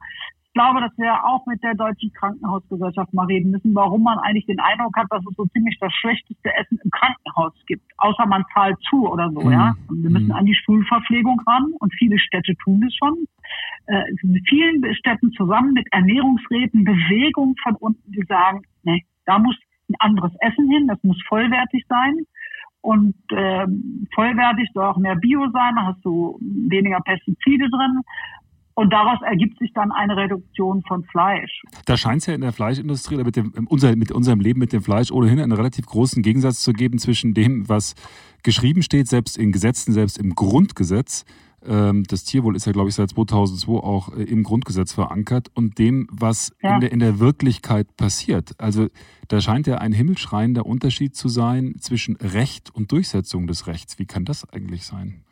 [0.51, 4.47] Ich glaube, dass wir auch mit der Deutschen Krankenhausgesellschaft mal reden müssen, warum man eigentlich
[4.47, 7.85] den Eindruck hat, dass es so ziemlich das schlechteste Essen im Krankenhaus gibt.
[7.99, 9.53] Außer man zahlt zu oder so, mhm.
[9.53, 9.75] ja.
[9.89, 10.33] Wir müssen mhm.
[10.33, 13.17] an die Schulverpflegung ran und viele Städte tun das schon.
[13.87, 19.57] Äh, mit vielen Städten zusammen mit Ernährungsräten, Bewegung von unten, die sagen, nee, da muss
[19.89, 22.27] ein anderes Essen hin, das muss vollwertig sein
[22.83, 23.67] und äh,
[24.15, 28.01] vollwertig soll auch mehr Bio sein, da hast du weniger Pestizide drin.
[28.75, 31.63] Und daraus ergibt sich dann eine Reduktion von Fleisch.
[31.85, 34.73] Da scheint es ja in der Fleischindustrie oder mit, dem, unser, mit unserem Leben mit
[34.73, 37.95] dem Fleisch ohnehin einen relativ großen Gegensatz zu geben zwischen dem, was
[38.43, 41.27] geschrieben steht, selbst in Gesetzen, selbst im Grundgesetz,
[41.63, 46.09] das Tierwohl ist ja, glaube ich, seit 2002 auch äh, im Grundgesetz verankert und dem,
[46.11, 46.75] was ja.
[46.75, 48.53] in, der, in der Wirklichkeit passiert.
[48.59, 48.89] Also
[49.29, 53.99] da scheint ja ein himmelschreiender Unterschied zu sein zwischen Recht und Durchsetzung des Rechts.
[53.99, 55.23] Wie kann das eigentlich sein?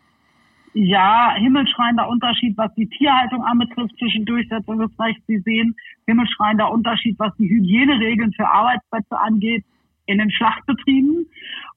[0.75, 5.23] Ja, himmelschreiender Unterschied, was die Tierhaltung anbetrifft zwischen Durchsetzung des Rechts.
[5.27, 5.75] Sie sehen,
[6.07, 9.65] himmelschreiender Unterschied, was die Hygieneregeln für Arbeitsplätze angeht
[10.07, 11.27] in den Schlachtbetrieben.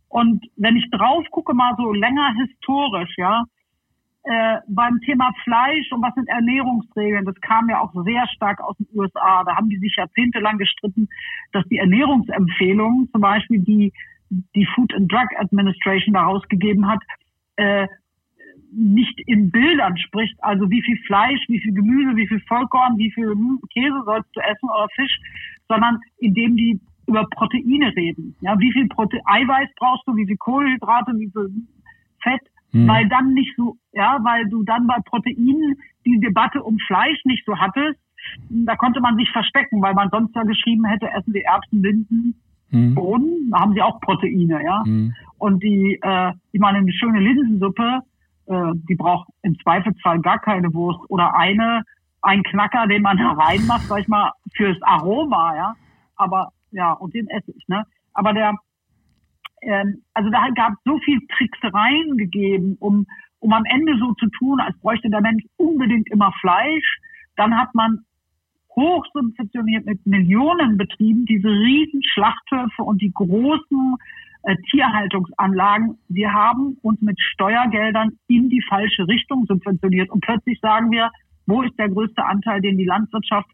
[0.09, 3.45] Und wenn ich drauf gucke, mal so länger historisch, ja,
[4.23, 8.77] äh, beim Thema Fleisch und was sind Ernährungsregeln, das kam ja auch sehr stark aus
[8.77, 9.43] den USA.
[9.43, 11.09] Da haben die sich jahrzehntelang gestritten,
[11.51, 13.91] dass die Ernährungsempfehlungen, zum Beispiel die
[14.55, 17.01] die Food and Drug Administration daraus gegeben hat,
[17.57, 17.87] äh,
[18.73, 23.11] nicht in Bildern spricht, also wie viel Fleisch, wie viel Gemüse, wie viel Vollkorn, wie
[23.11, 23.35] viel
[23.73, 25.19] Käse sollst du essen oder Fisch,
[25.67, 28.35] sondern indem die über Proteine reden.
[28.39, 31.49] Ja, wie viel Prote Eiweiß brauchst du, wie viel Kohlenhydrate, wie viel
[32.23, 32.87] Fett, hm.
[32.87, 37.45] weil dann nicht so, ja, weil du dann bei Proteinen die Debatte um Fleisch nicht
[37.45, 37.99] so hattest.
[38.49, 42.35] Da konnte man sich verstecken, weil man sonst ja geschrieben hätte, essen die Erbsen, Linsen,
[42.69, 42.95] hm.
[42.95, 44.83] Bohnen, da haben sie auch Proteine, ja.
[44.85, 45.13] Hm.
[45.37, 47.99] Und die, äh, ich meine, eine schöne Linsensuppe,
[48.45, 51.83] äh, die braucht im Zweifelsfall gar keine Wurst oder eine,
[52.21, 55.75] ein Knacker, den man hereinmacht, sag ich mal, fürs Aroma, ja.
[56.15, 57.85] Aber ja, und den esse ich, ne?
[58.13, 58.55] Aber der,
[59.61, 63.05] ähm, also da gab so viel Tricksereien gegeben, um,
[63.39, 66.99] um am Ende so zu tun, als bräuchte der Mensch unbedingt immer Fleisch.
[67.35, 67.99] Dann hat man
[68.75, 73.95] hochsubventioniert mit Millionen betrieben, diese riesen Schlachthöfe und die großen
[74.43, 75.97] äh, Tierhaltungsanlagen.
[76.07, 80.09] Wir haben uns mit Steuergeldern in die falsche Richtung subventioniert.
[80.09, 81.11] Und plötzlich sagen wir,
[81.45, 83.49] wo ist der größte Anteil, den die Landwirtschaft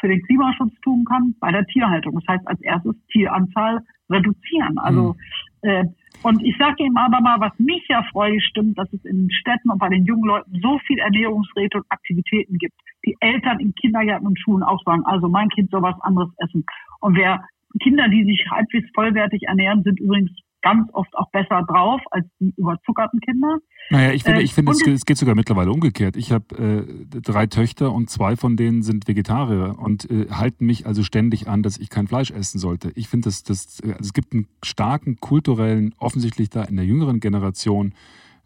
[0.00, 1.34] für den Klimaschutz tun kann?
[1.40, 2.14] Bei der Tierhaltung.
[2.14, 3.80] Das heißt als erstes Tieranzahl
[4.12, 4.78] reduzieren.
[4.78, 5.16] Also
[5.62, 5.68] mhm.
[5.68, 5.84] äh,
[6.22, 9.70] und ich sage Ihnen aber mal, was mich ja freudig stimmt, dass es in Städten
[9.70, 12.74] und bei den jungen Leuten so viel Ernährungsräte und Aktivitäten gibt.
[13.04, 16.64] Die Eltern in Kindergärten und Schulen auch sagen, also mein Kind soll was anderes essen.
[17.00, 17.44] Und wer
[17.82, 20.30] Kinder, die sich halbwegs vollwertig ernähren, sind übrigens
[20.62, 23.58] ganz oft auch besser drauf als die überzuckerten Kinder.
[23.90, 26.16] Naja, ich finde, äh, ich finde, es, es, geht sogar mittlerweile umgekehrt.
[26.16, 30.86] Ich habe äh, drei Töchter und zwei von denen sind Vegetarier und äh, halten mich
[30.86, 32.92] also ständig an, dass ich kein Fleisch essen sollte.
[32.94, 37.20] Ich finde, dass das, also es gibt einen starken kulturellen, offensichtlich da in der jüngeren
[37.20, 37.94] Generation,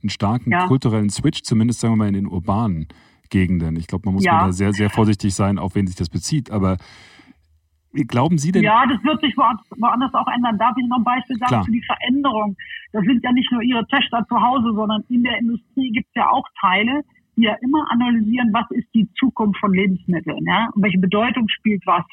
[0.02, 0.66] einen starken ja.
[0.66, 2.88] kulturellen Switch, zumindest sagen wir mal in den urbanen
[3.29, 3.76] Gegenden.
[3.76, 4.46] Ich glaube, man muss ja.
[4.46, 6.50] da sehr, sehr vorsichtig sein, auf wen sich das bezieht.
[6.50, 6.76] Aber
[8.05, 8.63] Glauben Sie denn?
[8.63, 10.59] Ja, das wird sich woanders auch ändern.
[10.59, 11.65] Darf ich noch ein Beispiel sagen Klar.
[11.65, 12.57] für die Veränderung?
[12.93, 16.15] Das sind ja nicht nur Ihre Töchter zu Hause, sondern in der Industrie gibt es
[16.15, 17.03] ja auch Teile,
[17.37, 21.87] die ja immer analysieren, was ist die Zukunft von Lebensmitteln, ja, und welche Bedeutung spielt
[21.87, 22.05] was.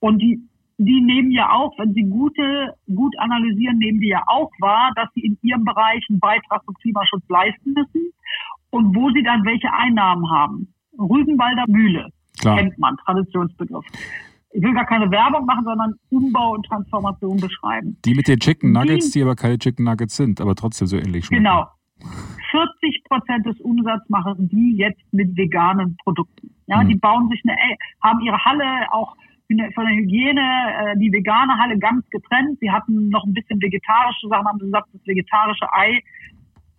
[0.00, 0.40] Und die,
[0.78, 5.08] die nehmen ja auch, wenn sie gute, gut analysieren, nehmen die ja auch wahr, dass
[5.14, 8.12] sie in ihrem Bereich einen Beitrag zum Klimaschutz leisten müssen
[8.70, 10.74] und wo sie dann welche Einnahmen haben.
[10.98, 12.08] Rügenwalder Mühle
[12.40, 12.56] Klar.
[12.56, 13.84] kennt man, Traditionsbegriff
[14.52, 17.96] ich will gar keine Werbung machen, sondern Umbau und Transformation beschreiben.
[18.04, 20.96] Die mit den Chicken Nuggets, die, die aber keine Chicken Nuggets sind, aber trotzdem so
[20.96, 21.44] ähnlich schmecken.
[21.44, 21.66] Genau.
[22.50, 26.54] 40 Prozent des Umsatzes machen die jetzt mit veganen Produkten.
[26.66, 26.88] Ja, hm.
[26.88, 27.56] die bauen sich eine,
[28.02, 29.16] haben ihre Halle auch
[29.74, 32.58] von der Hygiene, äh, die vegane Halle ganz getrennt.
[32.60, 36.00] Sie hatten noch ein bisschen vegetarische Sachen, haben gesagt, das vegetarische Ei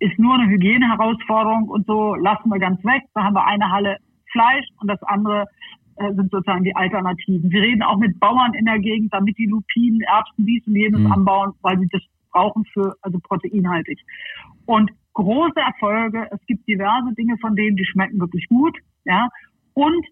[0.00, 3.02] ist nur eine Hygieneherausforderung und so lassen wir ganz weg.
[3.14, 3.98] Da haben wir eine Halle
[4.32, 5.46] Fleisch und das andere äh,
[5.96, 7.50] sind sozusagen die Alternativen.
[7.50, 11.00] Wir reden auch mit Bauern in der Gegend, damit die Lupinen, Erbsen, dies und jenes
[11.00, 11.12] mhm.
[11.12, 12.02] anbauen, weil sie das
[12.32, 14.00] brauchen für, also proteinhaltig.
[14.66, 19.28] Und große Erfolge, es gibt diverse Dinge von denen, die schmecken wirklich gut, ja.
[19.74, 20.04] Und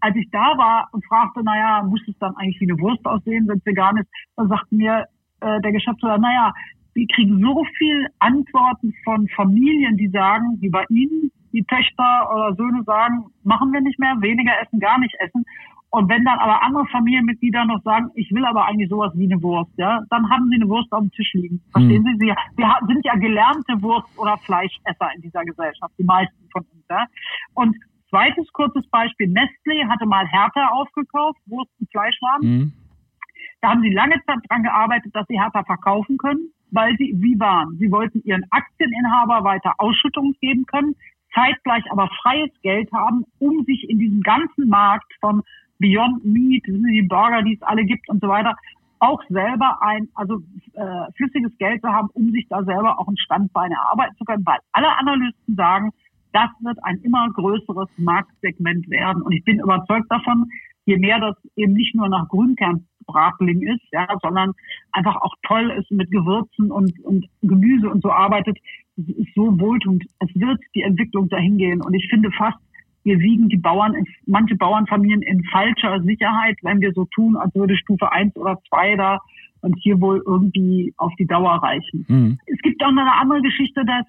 [0.00, 3.46] als ich da war und fragte, naja, muss es dann eigentlich wie eine Wurst aussehen,
[3.46, 5.06] wenn es vegan ist, dann sagte mir
[5.40, 6.52] äh, der Geschäftsführer, naja,
[6.94, 12.54] wir kriegen so viel Antworten von Familien, die sagen, wie bei Ihnen, die Töchter oder
[12.54, 15.44] Söhne sagen, machen wir nicht mehr, weniger essen, gar nicht essen.
[15.92, 19.42] Und wenn dann aber andere Familienmitglieder noch sagen, ich will aber eigentlich sowas wie eine
[19.42, 21.60] Wurst, ja, dann haben sie eine Wurst auf dem Tisch liegen.
[21.70, 22.16] Verstehen hm.
[22.18, 22.26] Sie?
[22.28, 26.84] Sie wir sind ja gelernte Wurst- oder Fleischesser in dieser Gesellschaft, die meisten von uns.
[26.88, 27.04] Ja.
[27.52, 27.76] Und
[28.08, 32.42] zweites kurzes Beispiel, Nestlé hatte mal Hertha aufgekauft, Wurst- und Fleischwaren.
[32.42, 32.72] Hm.
[33.60, 37.38] Da haben sie lange Zeit dran gearbeitet, dass sie Hertha verkaufen können, weil sie wie
[37.38, 37.76] waren.
[37.78, 40.96] Sie wollten ihren Aktieninhaber weiter Ausschüttungen geben können
[41.34, 45.42] zeitgleich aber freies Geld haben, um sich in diesem ganzen Markt von
[45.78, 48.56] Beyond Meat, die Burger, die es alle gibt und so weiter,
[49.00, 50.38] auch selber ein, also
[50.74, 54.46] äh, flüssiges Geld zu haben, um sich da selber auch ein Standbein erarbeiten zu können,
[54.46, 55.90] weil alle Analysten sagen,
[56.32, 59.22] das wird ein immer größeres Marktsegment werden.
[59.22, 60.46] Und ich bin überzeugt davon,
[60.84, 64.52] je mehr das eben nicht nur nach Grünkernbratling ist, ja, sondern
[64.92, 68.58] einfach auch toll ist mit Gewürzen und, und Gemüse und so arbeitet,
[68.96, 70.04] es ist so wohltuend.
[70.18, 71.80] Es wird die Entwicklung dahin gehen.
[71.82, 72.58] Und ich finde fast,
[73.04, 77.54] wir wiegen die Bauern, in, manche Bauernfamilien in falscher Sicherheit, wenn wir so tun, als
[77.54, 79.18] würde Stufe 1 oder 2 da
[79.62, 82.04] und hier wohl irgendwie auf die Dauer reichen.
[82.08, 82.38] Mhm.
[82.46, 84.06] Es gibt auch noch eine andere Geschichte, dass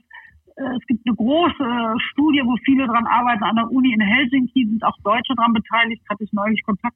[0.57, 3.43] äh, es gibt eine große Studie, wo viele dran arbeiten.
[3.43, 6.95] An der Uni in Helsinki sind auch Deutsche dran beteiligt, hatte ich neulich Kontakt,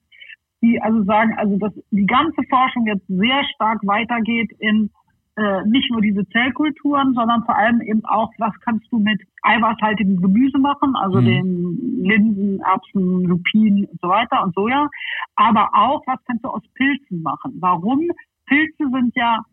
[0.61, 4.89] die also sagen, also dass die ganze Forschung jetzt sehr stark weitergeht in
[5.37, 10.19] äh, nicht nur diese Zellkulturen, sondern vor allem eben auch, was kannst du mit eiweißhaltigem
[10.19, 11.25] Gemüse machen, also mhm.
[11.25, 14.89] den Linsen, Erbsen, Lupinen und so weiter und Soja,
[15.35, 17.53] aber auch, was kannst du aus Pilzen machen.
[17.59, 18.01] Warum?
[18.47, 19.43] Pilze sind ja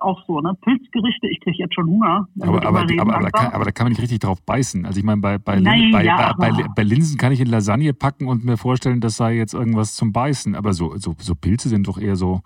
[0.00, 0.54] auch so, ne?
[0.62, 2.28] Pilzgerichte, ich kriege jetzt schon Hunger.
[2.40, 4.86] Aber, aber, reden, aber, aber, da kann, aber, da kann, man nicht richtig drauf beißen.
[4.86, 7.92] Also ich meine, bei, bei, Nein, bei, ja, bei, bei, Linsen kann ich in Lasagne
[7.92, 10.54] packen und mir vorstellen, das sei jetzt irgendwas zum Beißen.
[10.54, 12.40] Aber so, so, so Pilze sind doch eher so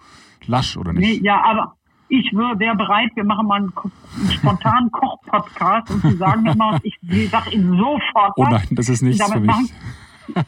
[0.46, 1.20] lasch, oder nicht?
[1.20, 1.76] Nee, ja, aber
[2.08, 6.78] ich wäre bereit, wir machen mal einen, einen spontanen Koch-Podcast und Sie sagen mir mal,
[6.82, 6.98] ich,
[7.30, 8.32] sage Ihnen sofort.
[8.36, 9.46] Oh nein, das ist nichts für mich.
[9.46, 9.68] Machen,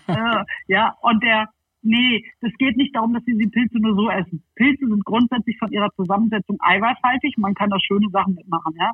[0.07, 1.49] äh, ja, und der,
[1.83, 4.42] nee, es geht nicht darum, dass Sie die Pilze nur so essen.
[4.55, 7.37] Pilze sind grundsätzlich von ihrer Zusammensetzung eiweißhaltig.
[7.38, 8.92] Man kann da schöne Sachen mitmachen, ja.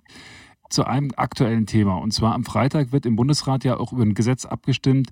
[0.71, 1.97] Zu einem aktuellen Thema.
[1.97, 5.11] Und zwar am Freitag wird im Bundesrat ja auch über ein Gesetz abgestimmt,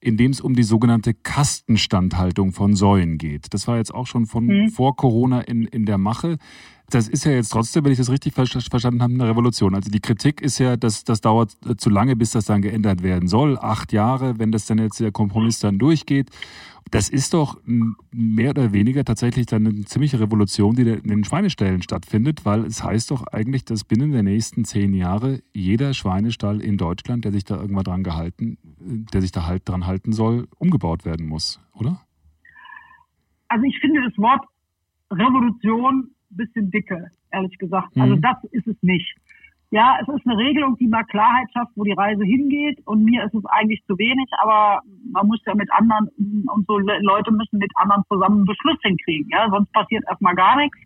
[0.00, 3.52] in dem es um die sogenannte Kastenstandhaltung von Säuen geht.
[3.54, 4.68] Das war jetzt auch schon von mhm.
[4.70, 6.38] vor Corona in, in der Mache.
[6.90, 9.74] Das ist ja jetzt trotzdem, wenn ich das richtig verstanden habe, eine Revolution.
[9.74, 13.28] Also die Kritik ist ja, dass das dauert zu lange, bis das dann geändert werden
[13.28, 13.58] soll.
[13.58, 16.30] Acht Jahre, wenn das dann jetzt der Kompromiss dann durchgeht.
[16.90, 17.60] Das ist doch
[18.10, 22.82] mehr oder weniger tatsächlich dann eine ziemliche Revolution, die in den Schweineställen stattfindet, weil es
[22.82, 27.44] heißt doch eigentlich, dass binnen der nächsten zehn Jahre jeder Schweinestall in Deutschland, der sich
[27.44, 32.00] da irgendwann dran gehalten, der sich da halt dran halten soll, umgebaut werden muss, oder?
[33.48, 34.40] Also ich finde das Wort
[35.10, 37.96] Revolution bisschen dicke, ehrlich gesagt.
[37.96, 38.20] Also mhm.
[38.20, 39.14] das ist es nicht.
[39.70, 42.80] Ja, es ist eine Regelung, die mal Klarheit schafft, wo die Reise hingeht.
[42.86, 44.80] Und mir ist es eigentlich zu wenig, aber
[45.12, 46.08] man muss ja mit anderen
[46.46, 49.28] und so Leute müssen mit anderen zusammen einen Beschluss hinkriegen.
[49.30, 50.78] Ja, sonst passiert erstmal gar nichts.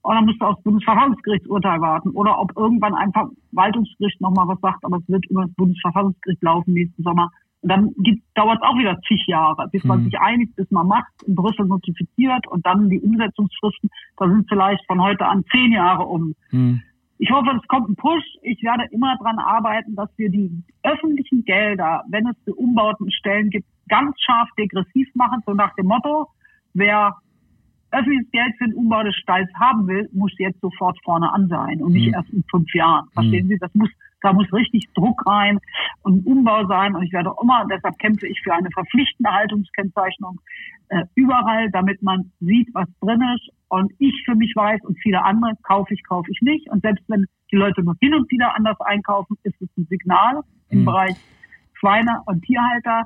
[0.00, 2.10] Und dann müsste aufs Bundesverfassungsgerichtsurteil warten.
[2.10, 6.72] Oder ob irgendwann einfach Verwaltungsgericht nochmal was sagt, aber es wird über das Bundesverfassungsgericht laufen
[6.72, 7.30] nächsten Sommer.
[7.64, 7.94] Und dann
[8.34, 10.04] dauert es auch wieder zig Jahre, bis man mhm.
[10.04, 14.84] sich einigt, bis man macht, in Brüssel notifiziert und dann die Umsetzungsfristen, da sind vielleicht
[14.86, 16.34] von heute an zehn Jahre um.
[16.50, 16.82] Mhm.
[17.16, 18.22] Ich hoffe, es kommt ein Push.
[18.42, 20.50] Ich werde immer daran arbeiten, dass wir die
[20.82, 25.86] öffentlichen Gelder, wenn es für Umbauten Stellen gibt, ganz scharf degressiv machen, so nach dem
[25.86, 26.26] Motto,
[26.74, 27.16] wer
[27.92, 31.80] öffentliches Geld für den Umbau des Stalls haben will, muss jetzt sofort vorne an sein
[31.80, 32.14] und nicht mhm.
[32.14, 33.08] erst in fünf Jahren.
[33.14, 33.50] Verstehen mhm.
[33.50, 33.58] Sie?
[33.58, 33.88] Das muss,
[34.24, 35.58] da muss richtig Druck rein
[36.02, 36.94] und Umbau sein.
[36.94, 40.40] Und ich werde immer, deshalb kämpfe ich für eine verpflichtende Haltungskennzeichnung
[40.88, 43.50] äh, überall, damit man sieht, was drin ist.
[43.68, 46.70] Und ich für mich weiß und viele andere, kaufe ich, kaufe ich nicht.
[46.70, 50.40] Und selbst wenn die Leute nur hin und wieder anders einkaufen, ist es ein Signal
[50.70, 50.84] im mhm.
[50.86, 51.16] Bereich
[51.74, 53.04] Schweine und Tierhalter.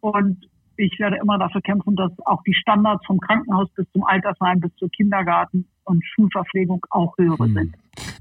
[0.00, 0.49] Und
[0.80, 4.74] ich werde immer dafür kämpfen, dass auch die Standards vom Krankenhaus bis zum Altersheim, bis
[4.76, 7.54] zur Kindergarten und Schulverpflegung auch höhere hm.
[7.54, 7.74] sind.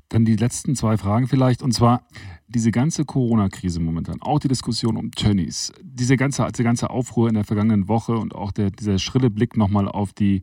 [0.10, 1.62] Dann die letzten zwei Fragen vielleicht.
[1.62, 2.02] Und zwar
[2.48, 7.36] diese ganze Corona-Krise momentan, auch die Diskussion um Tönnies, diese ganze, diese ganze Aufruhr in
[7.36, 10.42] der vergangenen Woche und auch der, dieser schrille Blick nochmal auf die,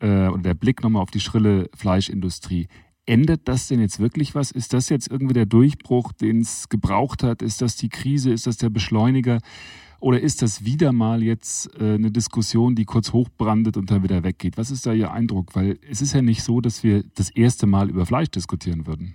[0.00, 2.68] äh, oder der Blick nochmal auf die schrille Fleischindustrie.
[3.06, 4.50] Ändert das denn jetzt wirklich was?
[4.50, 7.40] Ist das jetzt irgendwie der Durchbruch, den es gebraucht hat?
[7.40, 8.30] Ist das die Krise?
[8.30, 9.38] Ist das der Beschleuniger?
[10.00, 14.22] Oder ist das wieder mal jetzt äh, eine Diskussion, die kurz hochbrandet und dann wieder
[14.22, 14.56] weggeht?
[14.56, 15.56] Was ist da Ihr Eindruck?
[15.56, 19.14] Weil es ist ja nicht so, dass wir das erste Mal über Fleisch diskutieren würden.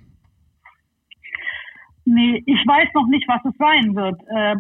[2.06, 4.20] Nee, ich weiß noch nicht, was es sein wird.
[4.28, 4.56] Äh,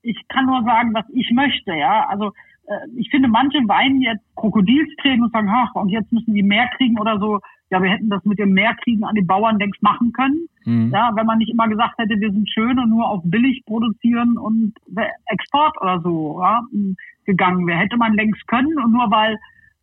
[0.00, 2.06] ich kann nur sagen, was ich möchte, ja.
[2.08, 2.32] Also
[2.66, 6.68] äh, ich finde, manche weinen jetzt Krokodilstränen und sagen, ach, und jetzt müssen die mehr
[6.76, 10.12] kriegen oder so ja, wir hätten das mit dem Mehrkriegen an die Bauern längst machen
[10.12, 10.48] können.
[10.64, 10.90] Mhm.
[10.92, 14.38] Ja, wenn man nicht immer gesagt hätte, wir sind schön und nur auf billig produzieren
[14.38, 14.74] und
[15.26, 16.62] Export oder so ja,
[17.24, 17.78] gegangen wäre.
[17.78, 19.36] Hätte man längst können und nur weil,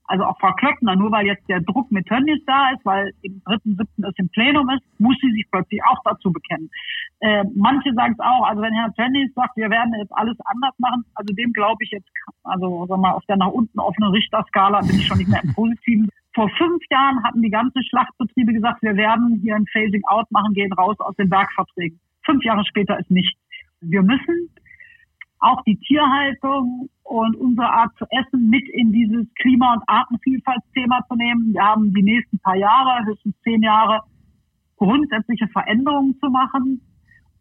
[0.05, 3.41] also auch Frau Klöckner, nur weil jetzt der Druck mit Tönnies da ist, weil im
[3.45, 6.69] dritten, siebten es im Plenum ist, muss sie sich plötzlich auch dazu bekennen.
[7.19, 10.73] Äh, manche sagen es auch, also wenn Herr Tönnies sagt, wir werden jetzt alles anders
[10.77, 12.09] machen, also dem glaube ich jetzt,
[12.43, 15.53] also sag mal, auf der nach unten offenen Richterskala bin ich schon nicht mehr im
[15.55, 20.29] Positiven vor fünf Jahren hatten die ganzen Schlachtbetriebe gesagt, wir werden hier ein Phasing Out
[20.31, 21.99] machen, gehen raus aus den Bergverträgen.
[22.25, 23.39] Fünf Jahre später ist nichts.
[23.81, 24.49] Wir müssen
[25.39, 31.15] auch die Tierhaltung und unsere Art zu essen mit in dieses Klima- und Artenvielfaltsthema zu
[31.15, 31.53] nehmen.
[31.53, 34.01] Wir haben die nächsten paar Jahre, höchstens zehn Jahre,
[34.77, 36.81] grundsätzliche Veränderungen zu machen.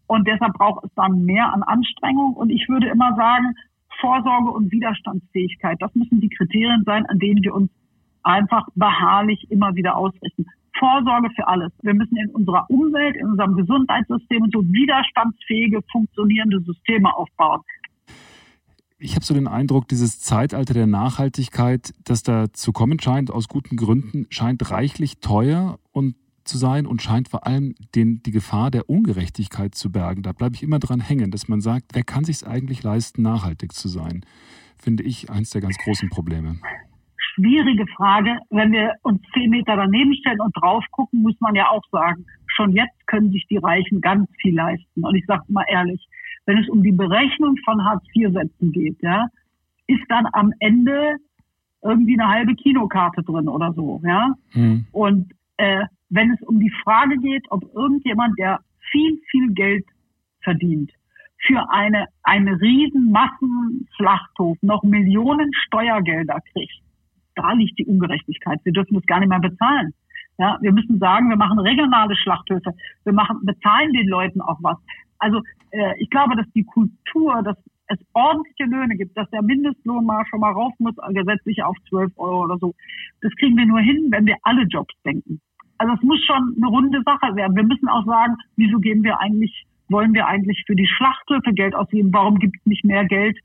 [0.09, 2.35] Und deshalb braucht es dann mehr an Anstrengung.
[2.35, 3.55] Und ich würde immer sagen,
[4.01, 7.71] Vorsorge und Widerstandsfähigkeit, das müssen die Kriterien sein, an denen wir uns
[8.23, 10.47] einfach beharrlich immer wieder ausrichten.
[10.79, 11.73] Vorsorge für alles.
[11.83, 17.61] Wir müssen in unserer Umwelt, in unserem Gesundheitssystem so widerstandsfähige, funktionierende Systeme aufbauen.
[18.99, 23.49] Ich habe so den Eindruck, dieses Zeitalter der Nachhaltigkeit, das da zu kommen scheint, aus
[23.49, 26.15] guten Gründen, scheint reichlich teuer und
[26.45, 30.23] zu sein und scheint vor allem den, die Gefahr der Ungerechtigkeit zu bergen.
[30.23, 33.23] Da bleibe ich immer dran hängen, dass man sagt, wer kann sich es eigentlich leisten,
[33.23, 34.25] nachhaltig zu sein?
[34.77, 36.57] Finde ich eins der ganz großen Probleme
[37.35, 38.39] schwierige Frage.
[38.51, 42.27] Wenn wir uns zehn Meter daneben stellen und drauf gucken, muss man ja auch sagen,
[42.47, 45.05] schon jetzt können sich die Reichen ganz viel leisten.
[45.05, 46.07] Und ich sage mal ehrlich,
[46.47, 49.27] wenn es um die Berechnung von Hartz-IV-Sätzen geht, ja,
[49.87, 51.17] ist dann am Ende
[51.83, 54.35] irgendwie eine halbe Kinokarte drin oder so, ja.
[54.53, 54.87] Mhm.
[54.93, 58.61] Und äh, wenn es um die Frage geht, ob irgendjemand, der
[58.91, 59.85] viel, viel Geld
[60.43, 60.93] verdient,
[61.47, 66.83] für eine, einen riesen Massenschlachthof noch Millionen Steuergelder kriegt.
[67.35, 68.61] Da liegt die Ungerechtigkeit.
[68.65, 69.93] Wir dürfen das gar nicht mehr bezahlen.
[70.39, 72.73] Ja, wir müssen sagen, wir machen regionale Schlachthöfe.
[73.05, 74.79] Wir machen, bezahlen den Leuten auch was.
[75.19, 77.57] Also, äh, ich glaube, dass die Kultur, dass
[77.89, 82.13] es ordentliche Löhne gibt, dass der Mindestlohn mal schon mal rauf muss, gesetzlich auf 12
[82.17, 82.75] Euro oder so.
[83.21, 85.41] Das kriegen wir nur hin, wenn wir alle Jobs denken.
[85.79, 87.57] Also es muss schon eine runde Sache werden.
[87.57, 91.75] Wir müssen auch sagen, wieso geben wir eigentlich, wollen wir eigentlich für die Schlachthöfe Geld
[91.75, 92.13] ausgeben?
[92.13, 93.37] Warum gibt es nicht mehr Geld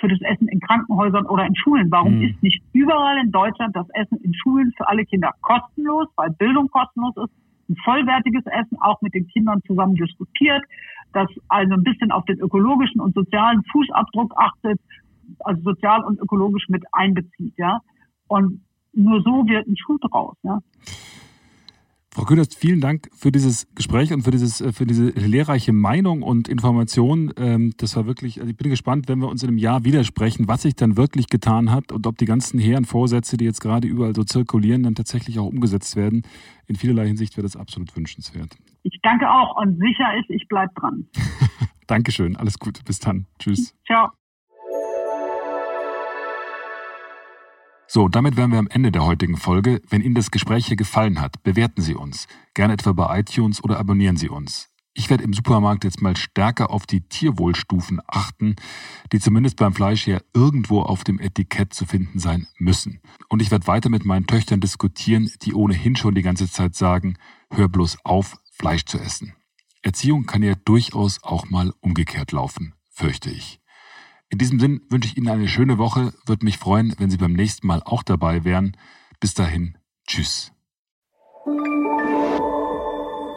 [0.00, 1.90] für das Essen in Krankenhäusern oder in Schulen?
[1.90, 2.22] Warum mhm.
[2.22, 6.68] ist nicht überall in Deutschland das Essen in Schulen für alle Kinder kostenlos, weil Bildung
[6.68, 7.32] kostenlos ist?
[7.68, 10.64] Ein vollwertiges Essen, auch mit den Kindern zusammen diskutiert,
[11.12, 14.80] das also ein bisschen auf den ökologischen und sozialen Fußabdruck achtet,
[15.40, 17.80] also sozial und ökologisch mit einbezieht, ja.
[18.26, 20.58] Und nur so wird ein Schuh draus, ja.
[22.20, 26.20] Frau Köderst, vielen Dank für dieses Gespräch und für, dieses, äh, für diese lehrreiche Meinung
[26.20, 27.32] und Information.
[27.38, 30.46] Ähm, das war wirklich, also ich bin gespannt, wenn wir uns in einem Jahr widersprechen,
[30.46, 33.88] was sich dann wirklich getan hat und ob die ganzen hehren Vorsätze, die jetzt gerade
[33.88, 36.20] überall so zirkulieren, dann tatsächlich auch umgesetzt werden.
[36.66, 38.54] In vielerlei Hinsicht wäre das absolut wünschenswert.
[38.82, 41.06] Ich danke auch und sicher ist, ich bleibe dran.
[41.86, 43.28] Dankeschön, alles Gute, bis dann.
[43.38, 43.74] Tschüss.
[43.86, 44.10] Ciao.
[47.92, 49.82] So, damit wären wir am Ende der heutigen Folge.
[49.88, 52.28] Wenn Ihnen das Gespräch hier gefallen hat, bewerten Sie uns.
[52.54, 54.68] Gerne etwa bei iTunes oder abonnieren Sie uns.
[54.94, 58.54] Ich werde im Supermarkt jetzt mal stärker auf die Tierwohlstufen achten,
[59.12, 63.00] die zumindest beim Fleisch ja irgendwo auf dem Etikett zu finden sein müssen.
[63.28, 67.16] Und ich werde weiter mit meinen Töchtern diskutieren, die ohnehin schon die ganze Zeit sagen,
[67.50, 69.34] hör bloß auf, Fleisch zu essen.
[69.82, 73.60] Erziehung kann ja durchaus auch mal umgekehrt laufen, fürchte ich.
[74.30, 76.14] In diesem Sinn wünsche ich Ihnen eine schöne Woche.
[76.24, 78.76] Würde mich freuen, wenn Sie beim nächsten Mal auch dabei wären.
[79.18, 79.76] Bis dahin,
[80.06, 80.52] tschüss.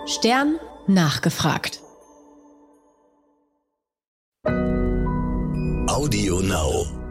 [0.06, 1.82] Stern nachgefragt.
[5.88, 7.03] Audio Now.